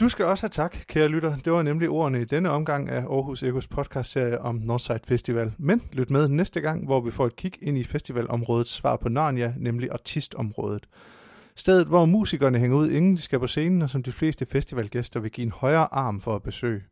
Du 0.00 0.08
skal 0.08 0.24
også 0.24 0.42
have 0.42 0.48
tak, 0.48 0.76
kære 0.88 1.08
lytter. 1.08 1.36
Det 1.36 1.52
var 1.52 1.62
nemlig 1.62 1.88
ordene 1.88 2.20
i 2.20 2.24
denne 2.24 2.50
omgang 2.50 2.88
af 2.88 3.00
Aarhus 3.00 3.42
Ekos 3.42 3.66
podcastserie 3.66 4.40
om 4.40 4.54
Northside 4.54 5.00
Festival. 5.04 5.52
Men 5.58 5.82
lyt 5.92 6.10
med 6.10 6.28
næste 6.28 6.60
gang, 6.60 6.84
hvor 6.84 7.00
vi 7.00 7.10
får 7.10 7.26
et 7.26 7.36
kig 7.36 7.52
ind 7.62 7.78
i 7.78 7.84
festivalområdets 7.84 8.72
svar 8.72 8.96
på 8.96 9.08
Narnia, 9.08 9.54
nemlig 9.56 9.90
artistområdet. 9.90 10.88
Stedet, 11.56 11.86
hvor 11.86 12.04
musikerne 12.04 12.58
hænger 12.58 12.76
ud, 12.76 12.90
inden 12.90 13.16
de 13.16 13.20
skal 13.20 13.38
på 13.38 13.46
scenen, 13.46 13.82
og 13.82 13.90
som 13.90 14.02
de 14.02 14.12
fleste 14.12 14.46
festivalgæster 14.46 15.20
vil 15.20 15.30
give 15.30 15.46
en 15.46 15.52
højere 15.52 15.94
arm 15.94 16.20
for 16.20 16.36
at 16.36 16.42
besøge. 16.42 16.82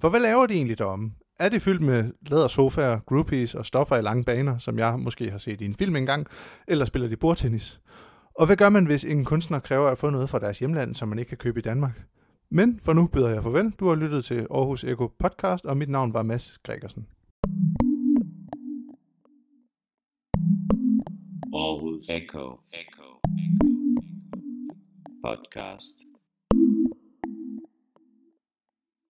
For 0.00 0.08
hvad 0.08 0.20
laver 0.20 0.46
de 0.46 0.54
egentlig 0.54 0.78
deromme? 0.78 1.12
Er 1.38 1.48
det 1.48 1.62
fyldt 1.62 1.82
med 1.82 2.12
lædersofaer, 2.26 2.98
groupies 3.06 3.54
og 3.54 3.66
stoffer 3.66 3.96
i 3.96 4.02
lange 4.02 4.24
baner, 4.24 4.58
som 4.58 4.78
jeg 4.78 4.98
måske 4.98 5.30
har 5.30 5.38
set 5.38 5.60
i 5.60 5.64
en 5.64 5.74
film 5.74 5.96
engang, 5.96 6.26
eller 6.68 6.84
spiller 6.84 7.08
de 7.08 7.16
bordtennis? 7.16 7.80
Og 8.34 8.46
hvad 8.46 8.56
gør 8.56 8.68
man, 8.68 8.86
hvis 8.86 9.04
en 9.04 9.24
kunstner 9.24 9.58
kræver 9.58 9.88
at 9.88 9.98
få 9.98 10.10
noget 10.10 10.30
fra 10.30 10.38
deres 10.38 10.58
hjemland, 10.58 10.94
som 10.94 11.08
man 11.08 11.18
ikke 11.18 11.28
kan 11.28 11.38
købe 11.38 11.58
i 11.58 11.62
Danmark? 11.62 11.92
Men 12.52 12.80
for 12.80 12.92
nu 12.92 13.06
byder 13.06 13.28
jeg 13.28 13.42
farvel. 13.42 13.70
Du 13.70 13.88
har 13.88 13.94
lyttet 13.94 14.24
til 14.24 14.46
Aarhus 14.50 14.84
Eko 14.84 15.06
podcast, 15.06 15.66
og 15.66 15.76
mit 15.76 15.88
navn 15.88 16.14
var 16.14 16.22
Mads 16.22 16.58
Gregersen. 16.58 17.06
Aarhus 21.54 22.08
Echo. 22.08 22.60
Echo. 22.72 23.20
Podcast. 25.24 26.09